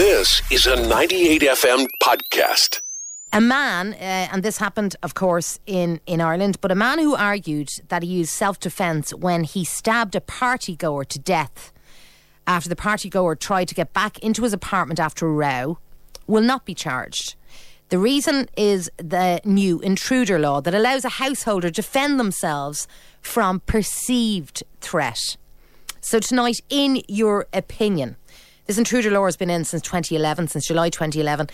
[0.00, 2.80] This is a 98 FM podcast.
[3.34, 7.14] A man, uh, and this happened, of course, in, in Ireland, but a man who
[7.14, 11.70] argued that he used self defence when he stabbed a party goer to death
[12.46, 15.76] after the party goer tried to get back into his apartment after a row
[16.26, 17.34] will not be charged.
[17.90, 22.88] The reason is the new intruder law that allows a householder to defend themselves
[23.20, 25.36] from perceived threat.
[26.00, 28.16] So, tonight, in your opinion,
[28.70, 31.48] this intruder law has been in since 2011, since July 2011.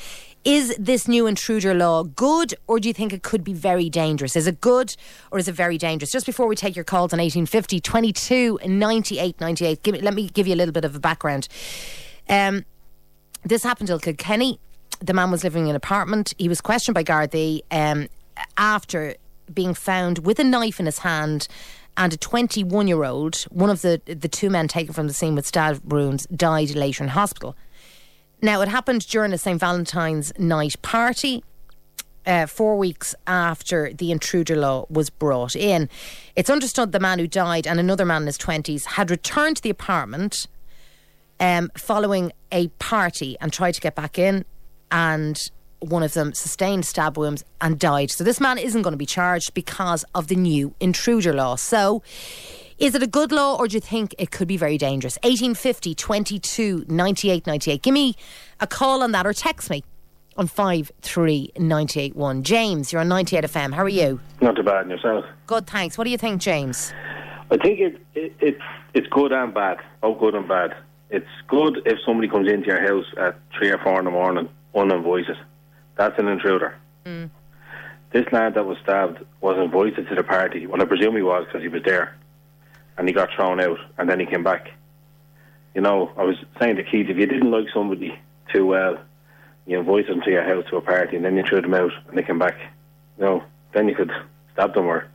[0.45, 4.37] Is this new intruder law good or do you think it could be very dangerous?
[4.37, 4.95] Is it good
[5.30, 6.12] or is it very dangerous?
[6.12, 10.47] Just before we take your calls on 1850 22 98 98, give let me give
[10.47, 11.48] you a little bit of a background.
[12.29, 12.66] Um,
[13.45, 14.61] this happened in Kilkenny.
[15.01, 16.34] The man was living in an apartment.
[16.37, 18.09] He was questioned by Gardaí um,
[18.59, 19.14] after
[19.55, 21.48] being found with a knife in his hand
[21.96, 25.34] and a 21 year old, one of the, the two men taken from the scene
[25.34, 27.56] with stab wounds, died later in hospital.
[28.42, 29.59] Now, it happened during a St.
[29.59, 31.42] Valentine's night party.
[32.27, 35.88] Uh, four weeks after the intruder law was brought in.
[36.34, 39.62] It's understood the man who died and another man in his 20s had returned to
[39.62, 40.48] the apartment
[41.38, 44.44] um, following a party and tried to get back in,
[44.91, 48.10] and one of them sustained stab wounds and died.
[48.10, 51.56] So this man isn't going to be charged because of the new intruder law.
[51.56, 52.02] So
[52.78, 55.16] is it a good law or do you think it could be very dangerous?
[55.22, 57.82] 1850 22 98 98.
[57.82, 58.16] Give me
[58.60, 59.84] a call on that or text me
[60.36, 62.42] on 53981.
[62.42, 63.74] James, you're on 98 FM.
[63.74, 64.20] How are you?
[64.41, 65.24] Not too bad in yourself.
[65.47, 65.97] Good, thanks.
[65.97, 66.92] What do you think, James?
[67.50, 68.58] I think it, it, it
[68.92, 69.78] it's good and bad.
[70.02, 70.77] Oh, good and bad.
[71.10, 74.48] It's good if somebody comes into your house at three or four in the morning
[74.74, 75.36] uninvited.
[75.97, 76.77] That's an intruder.
[77.05, 77.30] Mm.
[78.12, 80.66] This lad that was stabbed was invited to the party.
[80.66, 82.16] Well, I presume he was because he was there,
[82.97, 84.70] and he got thrown out, and then he came back.
[85.75, 88.19] You know, I was saying to Keith, if you didn't like somebody
[88.53, 88.98] too well,
[89.66, 91.92] you invited them to your house to a party, and then you threw them out,
[92.08, 92.56] and they came back.
[93.19, 93.44] You know,
[93.75, 94.12] then you could
[94.53, 95.08] stab them or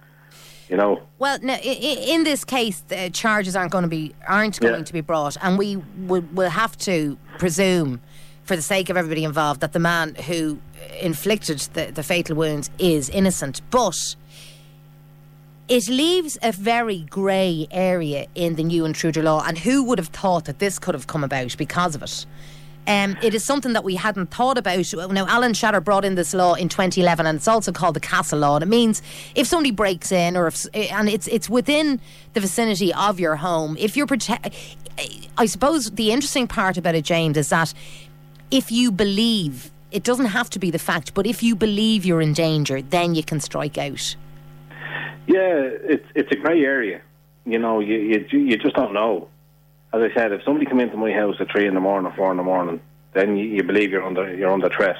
[0.70, 1.02] you know.
[1.20, 4.84] Well, no, in this case, the charges aren't going to be aren't going Yeah.
[4.84, 8.02] to be brought, and we will will have to presume,
[8.44, 10.60] for the sake of everybody involved, that the man who
[11.00, 13.62] inflicted the, the fatal wounds is innocent.
[13.70, 14.16] But
[15.68, 20.10] it leaves a very grey area in the new intruder law, and who would have
[20.10, 22.26] thought that this could have come about because of it?
[22.88, 24.94] Um, it is something that we hadn't thought about.
[25.12, 28.40] Now, Alan Shatter brought in this law in 2011, and it's also called the Castle
[28.40, 28.56] Law.
[28.56, 29.02] And it means
[29.36, 32.02] if somebody breaks in, or if and it's it's within
[32.34, 34.56] the vicinity of your home, if you're protect.
[35.38, 37.74] I suppose the interesting part about it, James, is that
[38.52, 42.22] if you believe it doesn't have to be the fact, but if you believe you're
[42.22, 44.16] in danger, then you can strike out.
[45.28, 47.02] Yeah, it's it's a grey area.
[47.46, 49.28] You know, you, you you just don't know.
[49.94, 52.16] As I said, if somebody come into my house at three in the morning or
[52.16, 52.80] four in the morning,
[53.14, 54.96] then you, you believe you're under you're under threat.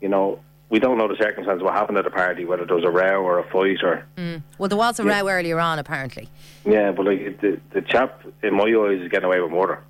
[0.00, 2.84] You know, we don't know the circumstances what happened at the party, whether there was
[2.84, 4.42] a row or a fight or mm.
[4.58, 6.28] Well, there was a row earlier on, apparently.
[6.64, 6.92] yeah.
[6.92, 9.82] But like the the chap in my eyes is getting away with murder.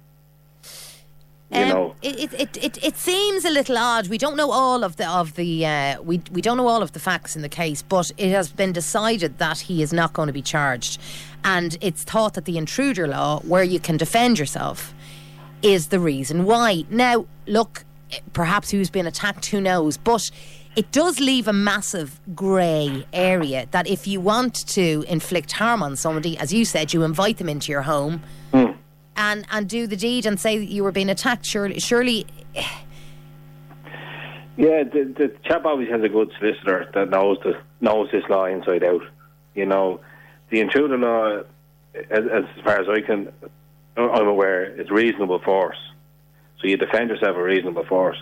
[1.53, 4.09] You Um, know, it, it, it, it, seems a little odd.
[4.09, 6.91] We don't know all of the of the uh, we we don't know all of
[6.91, 10.27] the facts in the case, but it has been decided that he is not going
[10.27, 11.01] to be charged,
[11.45, 14.93] and it's thought that the intruder law, where you can defend yourself,
[15.63, 16.85] is the reason why.
[16.91, 17.85] Now, look,
[18.33, 20.31] perhaps who's been attacked, who knows, but.
[20.75, 25.97] It does leave a massive grey area that if you want to inflict harm on
[25.97, 28.23] somebody, as you said, you invite them into your home,
[29.17, 31.47] and and do the deed and say that you were being attacked.
[31.47, 32.27] Surely, surely,
[34.57, 38.47] Yeah, the, the chap always has a good solicitor that knows the knows this law
[38.47, 39.03] inside out.
[39.55, 40.01] You know,
[40.51, 41.43] the intruder law,
[41.95, 43.33] as, as far as I can,
[43.97, 45.77] I'm aware, is reasonable force.
[46.61, 48.17] So you defend yourself with reasonable force.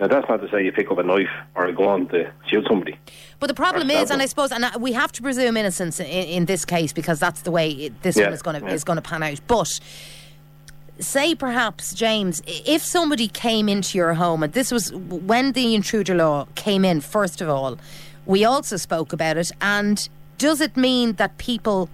[0.00, 2.64] Now that's not to say you pick up a knife or a gun to shoot
[2.66, 2.98] somebody.
[3.38, 6.44] but the problem is, and I suppose, and we have to presume innocence in, in
[6.46, 8.72] this case because that's the way it, this Yeah, one is going to yeah.
[8.72, 9.40] is going to pan out.
[9.46, 9.78] But
[10.98, 16.14] say perhaps James, if somebody came into your home, and this was when the intruder
[16.14, 17.00] law came in.
[17.00, 17.78] First of all,
[18.26, 20.08] we also spoke about it, and
[20.38, 21.90] does it mean that people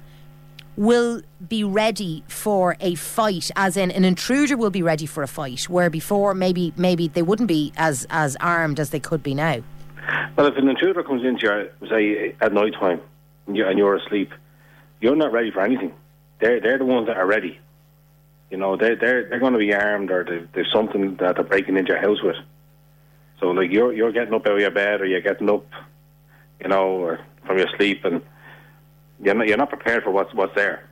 [0.76, 5.26] will be ready for a fight as in an intruder will be ready for a
[5.28, 9.34] fight where before maybe maybe they wouldn't be as as armed as they could be
[9.34, 9.58] now
[10.36, 13.00] Well, if an intruder comes into your say at night time
[13.46, 14.30] and you're, and you're asleep,
[15.00, 15.92] you're not ready for anything.
[16.40, 17.58] They're they're the ones that are ready.
[18.50, 21.44] You know, they're they're they're going to be armed or there- there's something that they're
[21.44, 22.36] breaking into your house with.
[23.40, 25.66] So like you're you're getting up out of your bed or you're getting up,
[26.60, 28.20] you know, from your sleep and
[29.22, 30.88] you're not you're not prepared for what's what's there.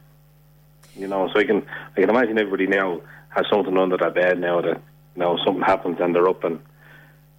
[0.96, 1.64] You know, so I can
[1.96, 3.00] I can imagine everybody now
[3.30, 6.60] has something under their bed now that you know something happens and they're up and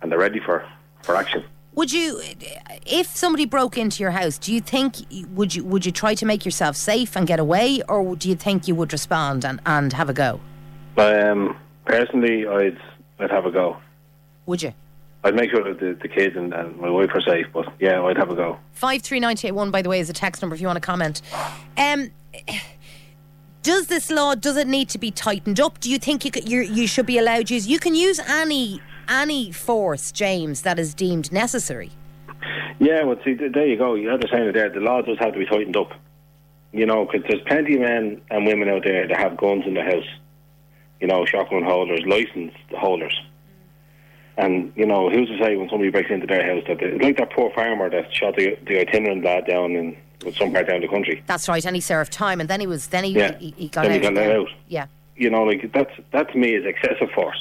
[0.01, 0.67] and they're ready for
[1.03, 1.43] for action.
[1.75, 2.21] Would you,
[2.85, 4.95] if somebody broke into your house, do you think
[5.33, 8.35] would you would you try to make yourself safe and get away, or do you
[8.35, 10.39] think you would respond and, and have a go?
[10.95, 12.77] Um, personally, I'd
[13.19, 13.77] I'd have a go.
[14.45, 14.73] Would you?
[15.25, 18.00] I'd make sure that the, the kids and, and my wife are safe, but yeah,
[18.04, 18.60] I'd have a go.
[18.74, 20.77] Five three nine eight one, by the way, is a text number if you want
[20.77, 21.24] to comment.
[21.77, 22.12] Um,
[23.63, 25.80] does this law does it need to be tightened up?
[25.80, 27.68] Do you think you could, you you should be allowed to use?
[27.68, 28.80] You can use any
[29.10, 31.89] any force, James, that is deemed necessary.
[32.77, 33.95] Yeah, well, see, there you go.
[33.95, 34.69] You have to say it there.
[34.69, 35.92] The law does have to be tightened up.
[36.72, 39.74] You know, because there's plenty of men and women out there that have guns in
[39.74, 40.07] their house.
[41.01, 43.19] You know, shotgun holders, licensed holders.
[44.37, 47.17] And, you know, who's to say when somebody breaks into their house that they, like
[47.17, 49.95] that poor farmer that shot the, the itinerant lad down in
[50.37, 51.23] some part down the country.
[51.27, 53.37] That's right, and he served time, and then he was then he Yeah.
[53.37, 53.95] he, he got Then out.
[53.95, 54.47] he got let out.
[54.67, 54.87] Yeah.
[55.15, 57.37] You know, like that's that to me is excessive force.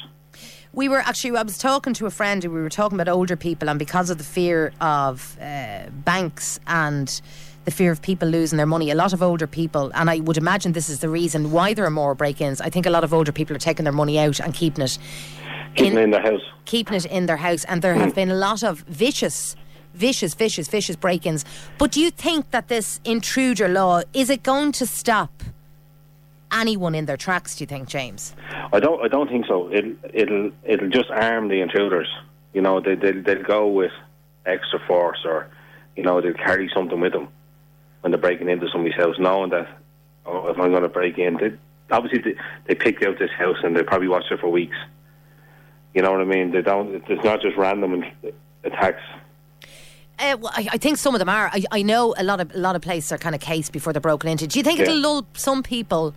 [0.73, 3.37] We were actually, I was talking to a friend, and we were talking about older
[3.37, 7.21] people, and because of the fear of uh, banks and
[7.65, 10.37] the fear of people losing their money, a lot of older people, and I would
[10.37, 12.61] imagine this is the reason why there are more break ins.
[12.61, 14.99] I think a lot of older people are taking their money out and keeping it
[15.75, 16.41] Keeping in, the house.
[16.65, 18.15] keeping it in their house, and there have mm.
[18.15, 19.57] been a lot of vicious,
[19.95, 21.45] vicious, vicious, vicious break-ins.
[21.79, 25.43] But do you think that this intruder law is it going to stop
[26.53, 27.57] anyone in their tracks?
[27.57, 28.35] Do you think, James?
[28.73, 29.05] I don't.
[29.05, 29.71] I don't think so.
[29.73, 29.95] It'll.
[30.13, 30.53] It'll.
[30.65, 32.09] It'll just arm the intruders.
[32.53, 33.23] You know, they, they'll.
[33.23, 33.93] They'll go with
[34.47, 35.49] extra force, or
[35.97, 37.29] you know, they'll carry something with them
[38.01, 39.67] when they're breaking into somebody's house, knowing that
[40.27, 41.53] oh, if I'm going to break in, they,
[41.91, 44.77] obviously they, they picked out this house and they probably watched it for weeks.
[45.95, 46.51] You know what I mean?
[46.51, 47.03] They don't.
[47.09, 48.05] It's not just random
[48.65, 49.03] attacks.
[50.19, 51.51] Uh, well, I, I think some of them are.
[51.53, 53.93] I, I know a lot of a lot of places are kind of cased before
[53.93, 54.47] they're broken into.
[54.47, 56.15] Do you think it'll lull some people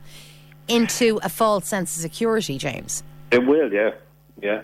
[0.68, 3.03] into a false sense of security, James?
[3.31, 3.91] It will, yeah,
[4.41, 4.62] yeah.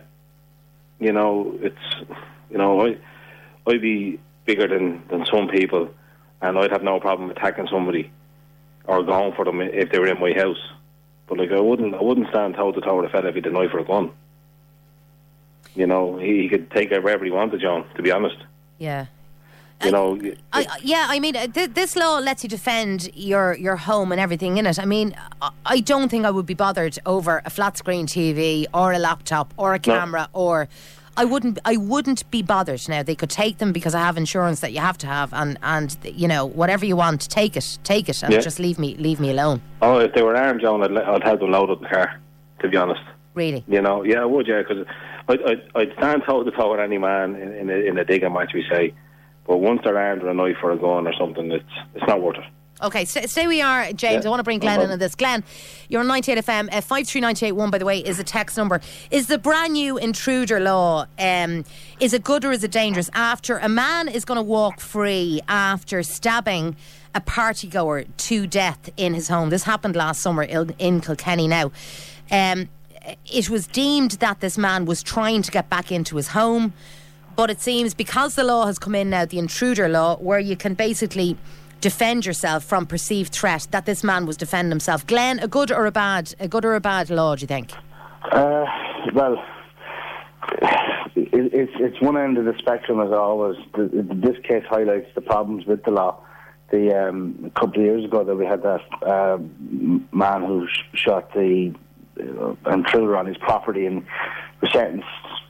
[1.00, 1.77] You know, it's
[2.50, 2.98] you know, I
[3.68, 5.89] I'd be bigger than than some people,
[6.42, 8.12] and I'd have no problem attacking somebody
[8.86, 10.62] or going for them if they were in my house.
[11.27, 13.42] But like, I wouldn't, I wouldn't stand toe to toe with a fella if he
[13.42, 14.12] had a knife or a gun.
[15.75, 17.86] You know, he, he could take it wherever he wanted, John.
[17.96, 18.36] To be honest,
[18.78, 19.08] Yeah.
[19.84, 20.20] you know,
[20.52, 24.12] I, I- yeah, I mean, uh, th- this law lets you defend your, your home
[24.12, 24.78] and everything in it.
[24.80, 28.66] I mean, I, I don't think I would be bothered over a flat screen TV
[28.74, 29.80] or a laptop or a No.
[29.80, 30.68] camera or.
[31.16, 31.60] I wouldn't.
[31.64, 32.90] I wouldn't be bothered.
[32.90, 35.60] Now they could take them because I have insurance that you have to have, and
[35.62, 38.40] and you know whatever you want, take it, take it, and Yeah.
[38.40, 39.62] just leave me leave me alone.
[39.84, 42.19] oh, if they were armed, John, I'd, I'd have them loaded up the car.
[42.62, 43.02] To be honest.
[43.36, 44.88] Really, You know, yeah, I would, yeah, because
[45.28, 48.06] I'd, I'd, I'd stand toe to toe with any man in, in, a, in a
[48.06, 48.94] digging match, we say.
[49.46, 51.66] But once they're armed with a knife or a gun or something, it's
[51.96, 52.46] it's not worth it.
[52.81, 54.24] Okay, stay, stay we are, James.
[54.24, 54.94] Yeah, I want to bring no Glenn in problem.
[54.94, 55.16] on this.
[55.16, 55.44] Glenn,
[55.90, 56.68] you're on 98 FM.
[56.74, 58.81] Uh, 53981, by the way, is a text number.
[59.12, 61.64] Is the brand new intruder law, um,
[62.00, 63.10] is it good or is it dangerous?
[63.14, 66.76] After a man is going to walk free after stabbing
[67.16, 69.50] a party goer to death in his home.
[69.50, 71.72] This happened last summer in, in Kilkenny now.
[72.31, 72.69] Um,
[73.26, 76.74] it was deemed that this man was trying to get back into his home.
[77.36, 80.56] But it seems because the law has come in now, the intruder law, where you
[80.56, 81.36] can basically
[81.82, 85.06] defend yourself from perceived threat, that this man was defending himself.
[85.06, 87.36] Glenn, a good or a bad, a good or a bad law?
[87.36, 87.72] Do you think?
[88.32, 88.66] Uh,
[89.14, 89.44] well,
[91.16, 93.57] it, it's it's one end of the spectrum as always.
[93.76, 96.24] The, this case highlights the problems with the law.
[96.72, 99.38] The um, a couple of years ago that we had that uh,
[100.16, 101.74] man who sh- shot the
[102.20, 104.06] uh, intruder on his property and
[104.62, 105.08] was sentenced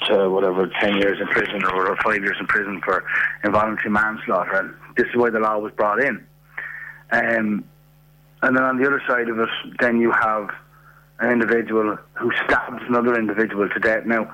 [0.08, 3.04] to whatever ten years in prison or, or five years in prison for
[3.44, 4.56] involuntary manslaughter.
[4.56, 6.26] And this is why the law was brought in.
[7.12, 7.64] Um,
[8.42, 10.50] and then on the other side of it, then you have
[11.20, 14.06] an individual who stabs another individual to death.
[14.06, 14.34] Now,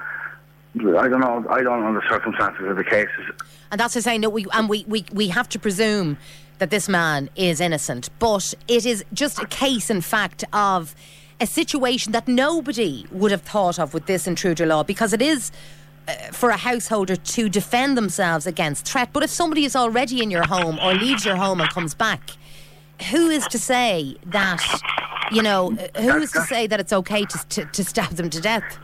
[0.75, 1.45] I don't know.
[1.49, 3.25] I don't know the circumstances of the cases.
[3.71, 6.17] And that's to say, no, we and we, we, we have to presume
[6.57, 8.09] that this man is innocent.
[8.17, 10.95] But it is just a case, in fact, of
[11.39, 15.51] a situation that nobody would have thought of with this intruder law because it is
[16.07, 19.09] uh, for a householder to defend themselves against threat.
[19.13, 22.31] But if somebody is already in your home or leaves your home and comes back,
[23.11, 24.61] who is to say that,
[25.31, 28.29] you know, uh, who is to say that it's okay to, to, to stab them
[28.29, 28.77] to death?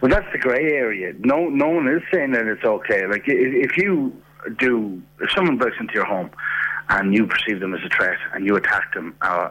[0.00, 1.14] Well, that's the grey area.
[1.18, 3.06] No, no one is saying that it's okay.
[3.06, 4.12] Like if you
[4.58, 6.30] do, if someone breaks into your home
[6.90, 9.48] and you perceive them as a threat and you attack them, uh,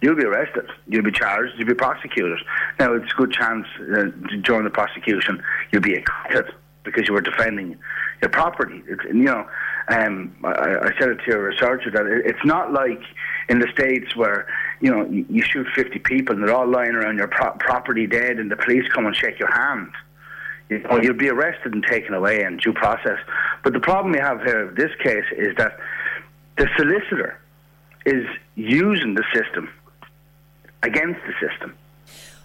[0.00, 0.68] you'll be arrested.
[0.88, 1.54] You'll be charged.
[1.56, 2.38] You'll be prosecuted.
[2.78, 4.04] Now, it's a good chance uh,
[4.42, 7.76] during the prosecution you'll be acquitted because you were defending
[8.22, 8.82] your property.
[8.86, 9.46] It's, you know,
[9.88, 13.00] um, I, I said it to your researcher that it, it's not like
[13.48, 14.46] in the states where
[14.80, 18.06] you know, you, you shoot 50 people and they're all lying around your pro- property
[18.06, 19.90] dead and the police come and shake your hand.
[20.68, 23.18] You know, you'll be arrested and taken away in due process.
[23.62, 25.78] But the problem we have here in this case is that
[26.58, 27.40] the solicitor
[28.04, 28.26] is
[28.56, 29.70] using the system
[30.86, 31.74] against the system.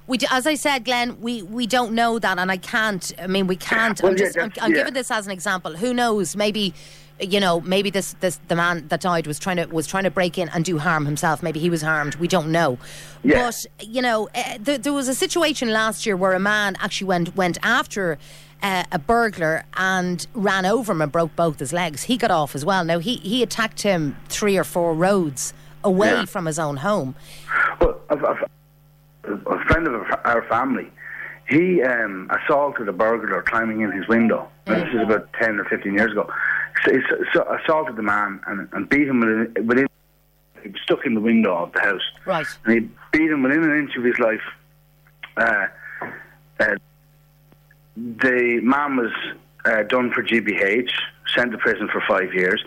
[0.08, 3.14] We, do, as I said, Glenn, we, we don't know that, and I can't.
[3.18, 4.02] I mean, we can't.
[4.02, 4.38] Well, I'm yeah, just.
[4.38, 4.78] I'm, I'm yeah.
[4.78, 5.78] giving this as an example.
[5.78, 6.36] Who knows?
[6.36, 6.74] Maybe,
[7.20, 10.12] you know, maybe this, this the man that died was trying to was trying to
[10.12, 11.42] break in and do harm himself.
[11.42, 12.16] Maybe he was harmed.
[12.16, 12.78] We don't know.
[13.24, 13.46] Yeah.
[13.46, 17.08] But you know, uh, there, there was a situation last year where a man actually
[17.08, 18.18] went went after.
[18.64, 22.04] Uh, a burglar and ran over him and broke both his legs.
[22.04, 22.86] He got off as well.
[22.86, 25.52] Now he, he attacked him three or four roads
[25.84, 26.26] away Yeah.
[26.26, 27.16] from his own home.
[27.80, 28.48] Well, a,
[29.30, 29.94] a, a friend of
[30.26, 30.92] our family,
[31.48, 34.48] he um, assaulted a burglar climbing in his window.
[34.68, 36.32] Now, This is about 10 or 15 years ago.
[36.86, 37.00] So he
[37.34, 39.88] so assaulted the man and, and beat him within, within,
[40.64, 42.02] he was stuck in the window of the house.
[42.26, 42.48] Right.
[42.66, 44.42] And he beat him within an inch of his life.
[45.36, 45.68] Uh,
[46.60, 46.76] uh,
[47.96, 49.12] the man was
[49.66, 50.92] uh, done for GBH,
[51.36, 52.64] sent to prison for five years,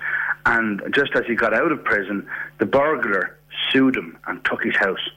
[0.46, 3.36] and just as he got out of prison, the burglar
[3.70, 5.10] sued him and took his house.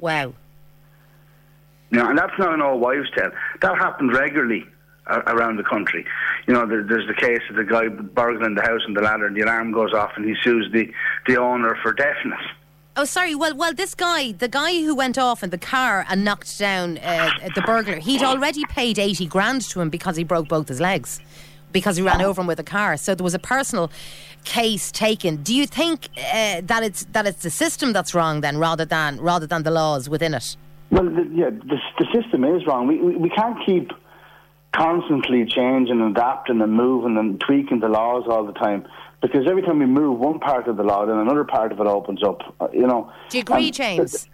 [0.00, 0.34] Wow.
[1.90, 3.30] You know, and that's not an old wives' tale.
[3.62, 4.64] That happened regularly
[5.06, 6.06] a- around the country.
[6.46, 9.26] You know, there, there's the case of the guy burgling the house and the ladder,
[9.26, 10.90] and the alarm goes off, and he sues the,
[11.26, 12.40] the owner for deafness.
[12.96, 13.34] Oh, sorry.
[13.34, 16.98] Well, well, this guy, the guy who went off in the car and knocked down
[16.98, 20.80] uh, the burglar, he'd already paid eighty grand to him because he broke both his
[20.80, 21.20] legs,
[21.72, 22.96] because he ran over him with a car.
[22.96, 23.90] So there was a personal
[24.44, 25.36] case taken.
[25.42, 29.20] Do you think uh, that it's that it's the system that's wrong then, rather than
[29.20, 30.56] rather than the laws within it?
[30.90, 32.86] Well, the, yeah, the, the system is wrong.
[32.88, 33.92] We, we we can't keep
[34.74, 38.86] constantly changing and adapting and moving and tweaking the laws all the time
[39.20, 41.86] because every time we move one part of the law, then another part of it
[41.86, 42.40] opens up.
[42.60, 43.12] uh, You know.
[43.28, 44.28] Do you agree, And- James?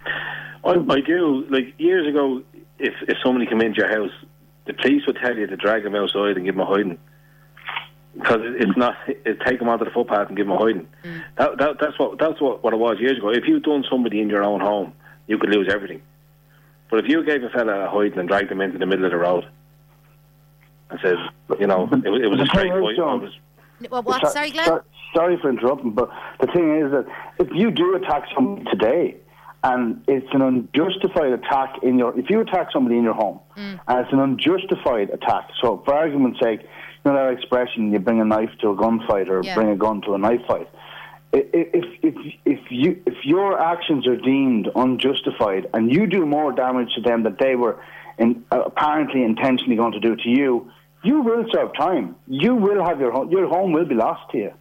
[0.64, 1.46] I, I do.
[1.48, 2.42] Like years ago,
[2.78, 4.10] if if somebody came into your house,
[4.66, 6.98] the police would tell you to drag them outside and give them a hiding.
[8.16, 10.88] Because it's not, it, take them onto the footpath and give them a hiding.
[11.04, 11.22] Mm.
[11.36, 13.30] That, that, that's what that's what, what it was years ago.
[13.30, 14.94] If you'd done somebody in your own home,
[15.26, 16.02] you could lose everything.
[16.90, 19.10] But if you gave a fella a hiding and dragged him into the middle of
[19.10, 19.46] the road,
[20.90, 21.16] and said,
[21.60, 23.20] you know, it, was- it was a The straight thing is, fight.
[23.20, 24.32] Was- Well, what?
[24.32, 24.66] Sorry, Glenn.
[24.66, 24.82] so-
[25.14, 27.06] sorry for interrupting, but the thing is that
[27.38, 29.16] if you do attack somebody today,
[29.64, 33.80] and it's an unjustified attack in your, if you attack somebody in your home, mm.
[33.88, 36.60] and it's an unjustified attack, so for argument's sake,
[37.06, 39.54] you know that expression, you bring a knife to a gunfight or Yeah.
[39.54, 40.68] bring a gun to a knife fight.
[41.32, 46.94] If, if, if, you, if your actions are deemed unjustified and you do more damage
[46.94, 47.78] to them that they were
[48.18, 50.70] in, apparently intentionally going to do to you,
[51.04, 52.16] you will serve time.
[52.26, 54.52] You will have your home, your home will be lost to you.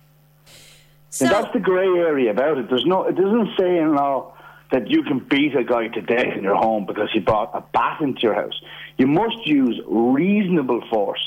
[1.10, 2.70] So, and that's the grey area about it.
[2.70, 4.38] There's no, it doesn't say in law oh,
[4.72, 7.62] that you can beat a guy to death in your home because he brought a
[7.74, 8.60] bat into your house.
[8.98, 11.26] You must use reasonable force.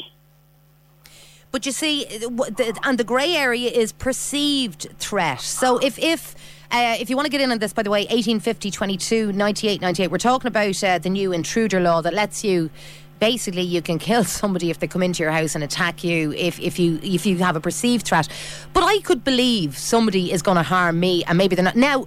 [1.59, 5.41] But you see, uh, and the grey area is perceived threat.
[5.41, 6.37] So if if
[6.71, 9.81] uh, if you want to get in on this, by the way, 1850, 22, 98,
[9.81, 12.71] 98, we're talking about uh, the new intruder law that lets you.
[13.19, 16.61] Basically, you can kill somebody if they come into your house and attack you if,
[16.61, 18.29] if you if you have a perceived threat.
[18.73, 21.75] But I could believe somebody is going to harm me, and maybe they're not.
[21.75, 22.07] Now,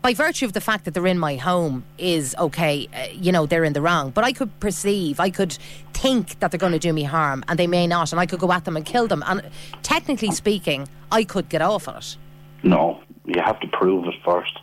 [0.00, 3.46] by virtue of the fact that they're in my home is okay, uh, you know,
[3.46, 4.10] they're in the wrong.
[4.10, 5.52] But I could perceive, I could
[5.92, 8.38] think that they're going to do me harm, and they may not, and I could
[8.38, 9.24] go at them and kill them.
[9.26, 9.42] And
[9.82, 12.16] technically speaking, I could get off on it.
[12.62, 14.58] No, you have to prove it first.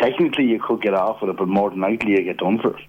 [0.00, 2.76] Technically, you could get off with it, but more than likely, you get done for
[2.76, 2.84] it.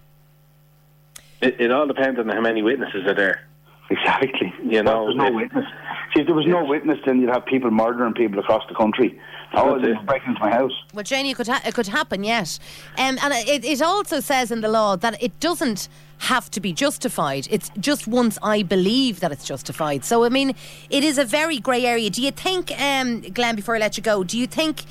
[1.41, 3.48] it, it all depends on how many witnesses are there.
[3.89, 4.53] Exactly.
[4.63, 5.65] You know, there's no if- witness.
[6.13, 9.19] See, if there was no witness, then you'd have people murdering people across the country.
[9.53, 9.97] Oh, That's they it.
[9.97, 10.71] were breaking into my house.
[10.93, 12.59] Well, Janie, it could ha- it could happen, yes.
[12.97, 15.87] Um, and it, it also says in the law that it doesn't
[16.19, 17.47] have to be justified.
[17.51, 20.03] It's just once I believe that it's justified.
[20.03, 20.55] So, I mean,
[20.89, 22.09] it is a very grey area.
[22.09, 24.83] Do you think, um, Glenn, before I let you go, do you think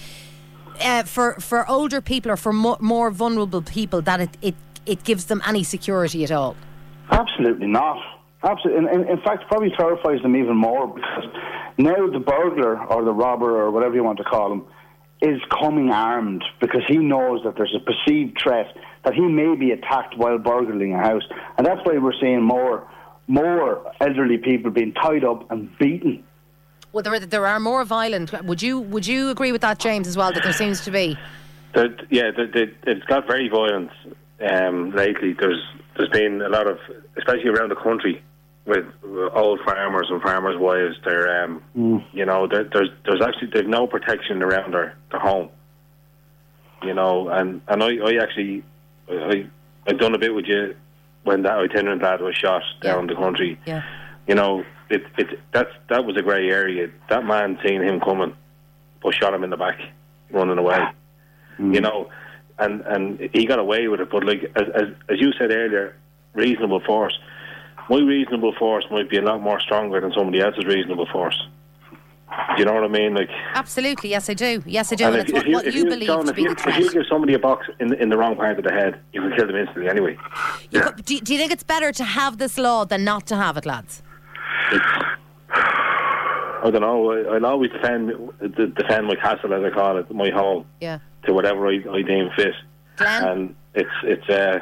[0.83, 4.55] uh, for for older people or for mo- more vulnerable people that it, it
[4.87, 6.55] it gives them any security at all?
[7.11, 7.99] Absolutely not.
[8.43, 8.89] Absolutely.
[8.89, 11.25] In, in, in fact, probably terrifies them even more because
[11.77, 14.65] now the burglar or the robber or whatever you want to call him
[15.21, 19.73] is coming armed because he knows that there's a perceived threat that he may be
[19.73, 21.25] attacked while burgling a house,
[21.57, 22.87] and that's why we're seeing more
[23.27, 26.25] more elderly people being tied up and beaten.
[26.93, 28.33] Well, there are, there are more violent.
[28.45, 30.33] Would you would you agree with that, James, as well?
[30.33, 31.19] That there seems to be.
[31.75, 33.91] There, yeah, there, there, it's got very violent
[34.41, 35.35] um, lately.
[35.35, 35.63] There's
[35.99, 36.79] there's been a lot of,
[37.17, 38.23] especially around the country,
[38.65, 38.87] with
[39.35, 40.97] old farmers and farmers' wives.
[41.05, 42.05] They're, um, mm.
[42.13, 45.51] you know, there, there's there's actually there's no protection around their, their home.
[46.83, 48.63] you know, and and I, I actually
[49.11, 49.47] I
[49.87, 50.77] I've done a bit with you
[51.25, 53.59] when that itinerant lad was shot down the country.
[53.67, 53.83] Yeah.
[54.27, 56.91] You know, it it that's that was a grey area.
[57.09, 58.35] That man seen him coming,
[59.03, 59.81] but shot him in the back,
[60.31, 60.77] running away.
[60.79, 60.93] Ah.
[61.59, 61.83] You mm.
[61.83, 62.11] know,
[62.59, 64.11] and and he got away with it.
[64.11, 65.97] But like as as, as you said earlier,
[66.35, 67.19] reasonable force.
[67.91, 71.41] My reasonable force might be a lot more stronger than somebody else's reasonable force.
[72.29, 73.15] Do you know what I mean?
[73.15, 74.63] Like, Absolutely, yes, I do.
[74.67, 75.07] Yes, I do.
[75.07, 76.93] And, it's what, what if you, believe John, to if be you, the if you
[76.93, 79.33] give somebody a box in the, in the wrong part of the head, you can
[79.35, 80.19] kill them instantly anyway.
[80.71, 83.37] You co- do, do you think it's better to have this law than not to
[83.37, 84.03] have it, lads?
[84.71, 84.85] It's,
[86.63, 87.13] I don't know.
[87.13, 88.09] I, I'll always defend
[88.41, 90.99] de- defend my castle, as I call it, my home, Yeah.
[91.25, 92.55] to whatever I, I deem fit.
[92.97, 93.25] Glenn?
[93.25, 94.29] And it's it's.
[94.29, 94.61] Uh,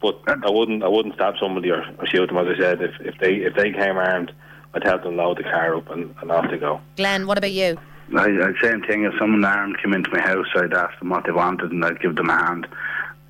[0.00, 2.38] but I wouldn't I wouldn't stab somebody or, or shoot them.
[2.38, 4.32] As I said, if if they if they came armed,
[4.74, 6.80] I'd help them load the car up and, and off they go.
[6.96, 7.78] Glenn, what about you?
[8.16, 9.04] I, I same thing.
[9.04, 12.00] If someone armed came into my house, I'd ask them what they wanted, and I'd
[12.00, 12.66] give them a hand.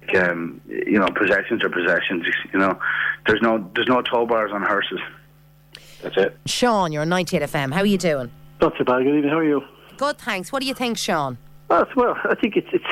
[0.08, 2.24] Like, um, you know, possessions are possessions.
[2.52, 2.78] You know,
[3.26, 4.98] there's no there's no tow bars on hearses.
[6.02, 6.36] That's it.
[6.46, 7.72] Sean, you're on 98 FM.
[7.72, 8.30] How are you doing?
[8.60, 8.98] Not too bad.
[9.04, 9.30] Good evening.
[9.30, 9.62] How are you?
[9.96, 10.52] Good, thanks.
[10.52, 11.38] What do you think, Sean?
[11.70, 12.84] Uh, well, I think it's it's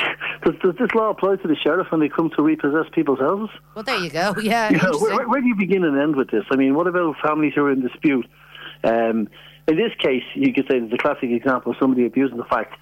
[0.42, 3.54] does, does this law apply to the sheriff when they come to repossess people's houses?
[3.74, 4.34] Well, there you go.
[4.42, 5.16] Yeah, You know, interesting.
[5.16, 6.44] where, where do you begin and end with this?
[6.50, 8.26] I mean, what about families who are in dispute?
[8.84, 9.28] Um,
[9.68, 12.78] in this case, you could say there's a classic example of somebody abusing the fact.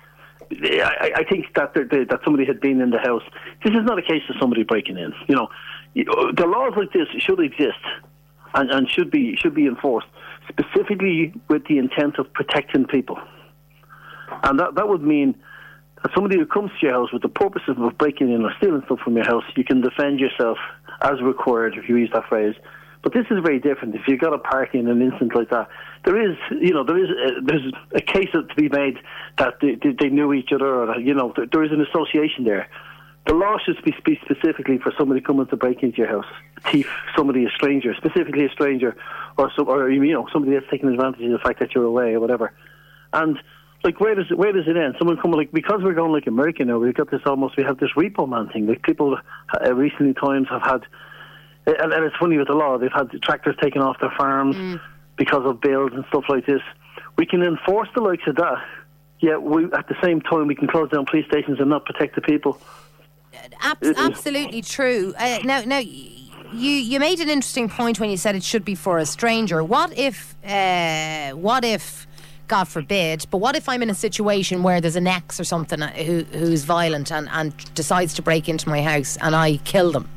[0.53, 3.25] I, I think that there- there- that somebody had been in the house.
[3.65, 5.13] This is not a case of somebody breaking in.
[5.27, 5.49] You know,
[5.95, 7.79] the laws like this should exist
[8.55, 10.07] and, and should be should be enforced
[10.49, 13.19] specifically with the intent of protecting people.
[14.43, 15.35] And that, that would mean
[16.03, 18.83] that somebody who comes to your house with the purpose of breaking in or stealing
[18.87, 20.59] stuff from your house, you can defend yourself
[21.03, 22.55] as required, if you use that phrase.
[23.03, 23.95] But this is very different.
[23.95, 25.69] If you've got a party in an instance like that,
[26.05, 28.99] there is, you know, there is a, there's a case to be made
[29.39, 32.69] that they, they, knew each other, or you know, there is an association there.
[33.27, 36.25] The law should be be specifically for somebody coming to break into your house,
[36.57, 38.97] a thief, somebody a stranger, specifically a stranger,
[39.37, 42.15] or some, or you know, somebody that's taking advantage of the fact that you're away
[42.15, 42.53] or whatever.
[43.13, 43.39] And
[43.85, 44.97] like, where does it, where does it end?
[44.99, 46.79] Someone coming like because we're going like America now.
[46.79, 47.57] We've got this almost.
[47.57, 48.67] We have this repo man thing.
[48.67, 50.83] Like people, uh, recently times have had,
[51.67, 52.79] and, and it's funny with the law.
[52.79, 54.81] They've had tractors taken off their farms
[55.17, 56.63] because of bills and stuff like this.
[57.17, 58.65] We can enforce the likes of that.
[59.21, 62.15] Yet we, at the same time, we can close down police stations and not protect
[62.15, 62.61] the people.
[63.61, 65.15] Abs- absolutely true.
[65.19, 66.11] Uh, now, now, you
[66.53, 69.63] you made an interesting point when you said it should be for a stranger.
[69.63, 72.07] What if, uh, what if,
[72.47, 75.83] God forbid, but what if I'm in a situation where there's an ex or something
[75.83, 79.93] uh, who who's violent and, and decides to break into my house and I kill
[79.93, 80.09] them?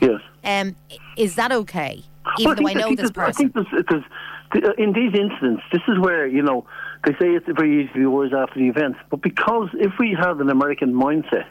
[0.00, 0.20] Yes.
[0.44, 0.76] Um,
[1.16, 2.02] is that okay?
[2.38, 3.84] Even though I know this there's- I think person.
[3.90, 4.04] there's,
[4.52, 6.64] there's, in these incidents, this is where, you know,
[7.04, 8.96] they say it's very easy to be wise after the event.
[9.10, 11.46] But because if we have an American mindset,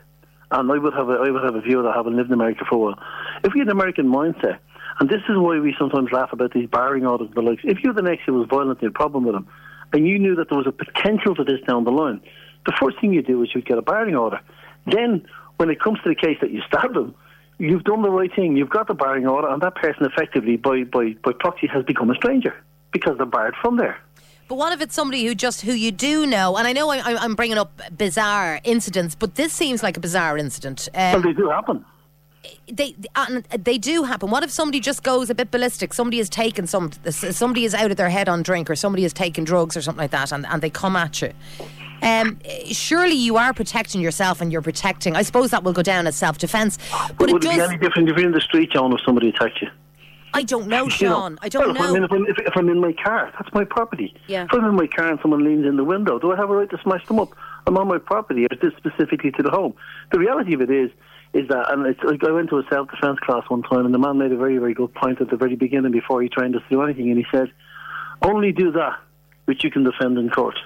[0.52, 2.66] and I would have a, I would have a view that having lived in America
[2.70, 3.00] for a while,
[3.44, 4.60] if we had an American mindset,
[5.00, 7.84] and this is why we sometimes laugh about these barring orders and the likes, if
[7.84, 9.48] you an ex who was violent and had a problem with them,
[9.94, 12.22] and you knew that there was a potential for this down the line,
[12.66, 14.40] the first thing you do is you get a barring order.
[14.86, 15.26] Then,
[15.58, 17.16] when it comes to the case that you stabbed them,
[17.58, 18.56] you've done the right thing.
[18.58, 22.10] You've got the barring order, and that person effectively, by, by, by proxy, has become
[22.10, 22.56] a stranger
[22.92, 24.00] because they're barred from there.
[24.52, 26.58] But what if it's somebody who just who you do know?
[26.58, 30.02] And I know I, I'm- I'm bringing up bizarre incidents, but this seems like a
[30.02, 30.90] bizarre incident.
[30.94, 31.86] Well, Um, they do happen.
[32.70, 34.30] they and they do happen.
[34.30, 35.94] What if somebody just goes a bit ballistic?
[35.94, 39.14] Somebody has taken some, somebody is out of their head on drink, or somebody has
[39.14, 41.32] taken drugs or something like that, and, and they come at you.
[42.02, 42.38] Um,
[42.74, 45.16] surely you are protecting yourself, and you're protecting.
[45.16, 46.78] I suppose that will go down as self defence,
[47.18, 49.30] but it Would it be any different if you're in the street, John, if somebody
[49.30, 49.70] attacked you?
[50.34, 51.40] I don't know, You know, Sean.
[51.42, 52.06] I don't well, If I'm, in, know.
[52.06, 54.14] if, I'm, if, I'm in my car, that's my property.
[54.28, 54.46] Yeah.
[54.46, 56.56] If I'm in my car and someone leans in the window, do I have a
[56.56, 57.30] right to smash them up?
[57.68, 58.44] I'm on my property.
[58.44, 59.74] Or is this specifically to the home?
[60.12, 60.90] The reality of it is,
[61.34, 64.00] is that, and it's like I went to a self-defense class one time, and the
[64.00, 66.62] man made a very, very good point at the very beginning before he trained us
[66.64, 67.52] to do anything, and he said,
[68.22, 69.00] "Only do that
[69.46, 70.58] which you can defend in court."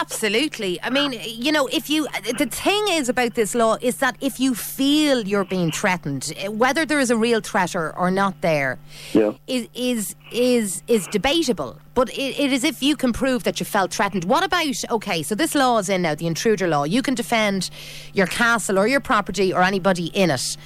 [0.00, 0.80] Absolutely.
[0.82, 4.40] I mean, you know, if you the thing is about this law is that if
[4.40, 8.78] you feel you're being threatened, whether there is a real threat or, or not there,
[9.12, 9.32] Yeah.
[9.46, 11.78] is is is is debatable.
[11.94, 14.24] But it, it is if you can prove that you felt threatened.
[14.24, 15.22] What about okay?
[15.22, 16.84] So this law is in now, the intruder law.
[16.84, 17.70] You can defend
[18.14, 20.56] your castle or your property or anybody in it.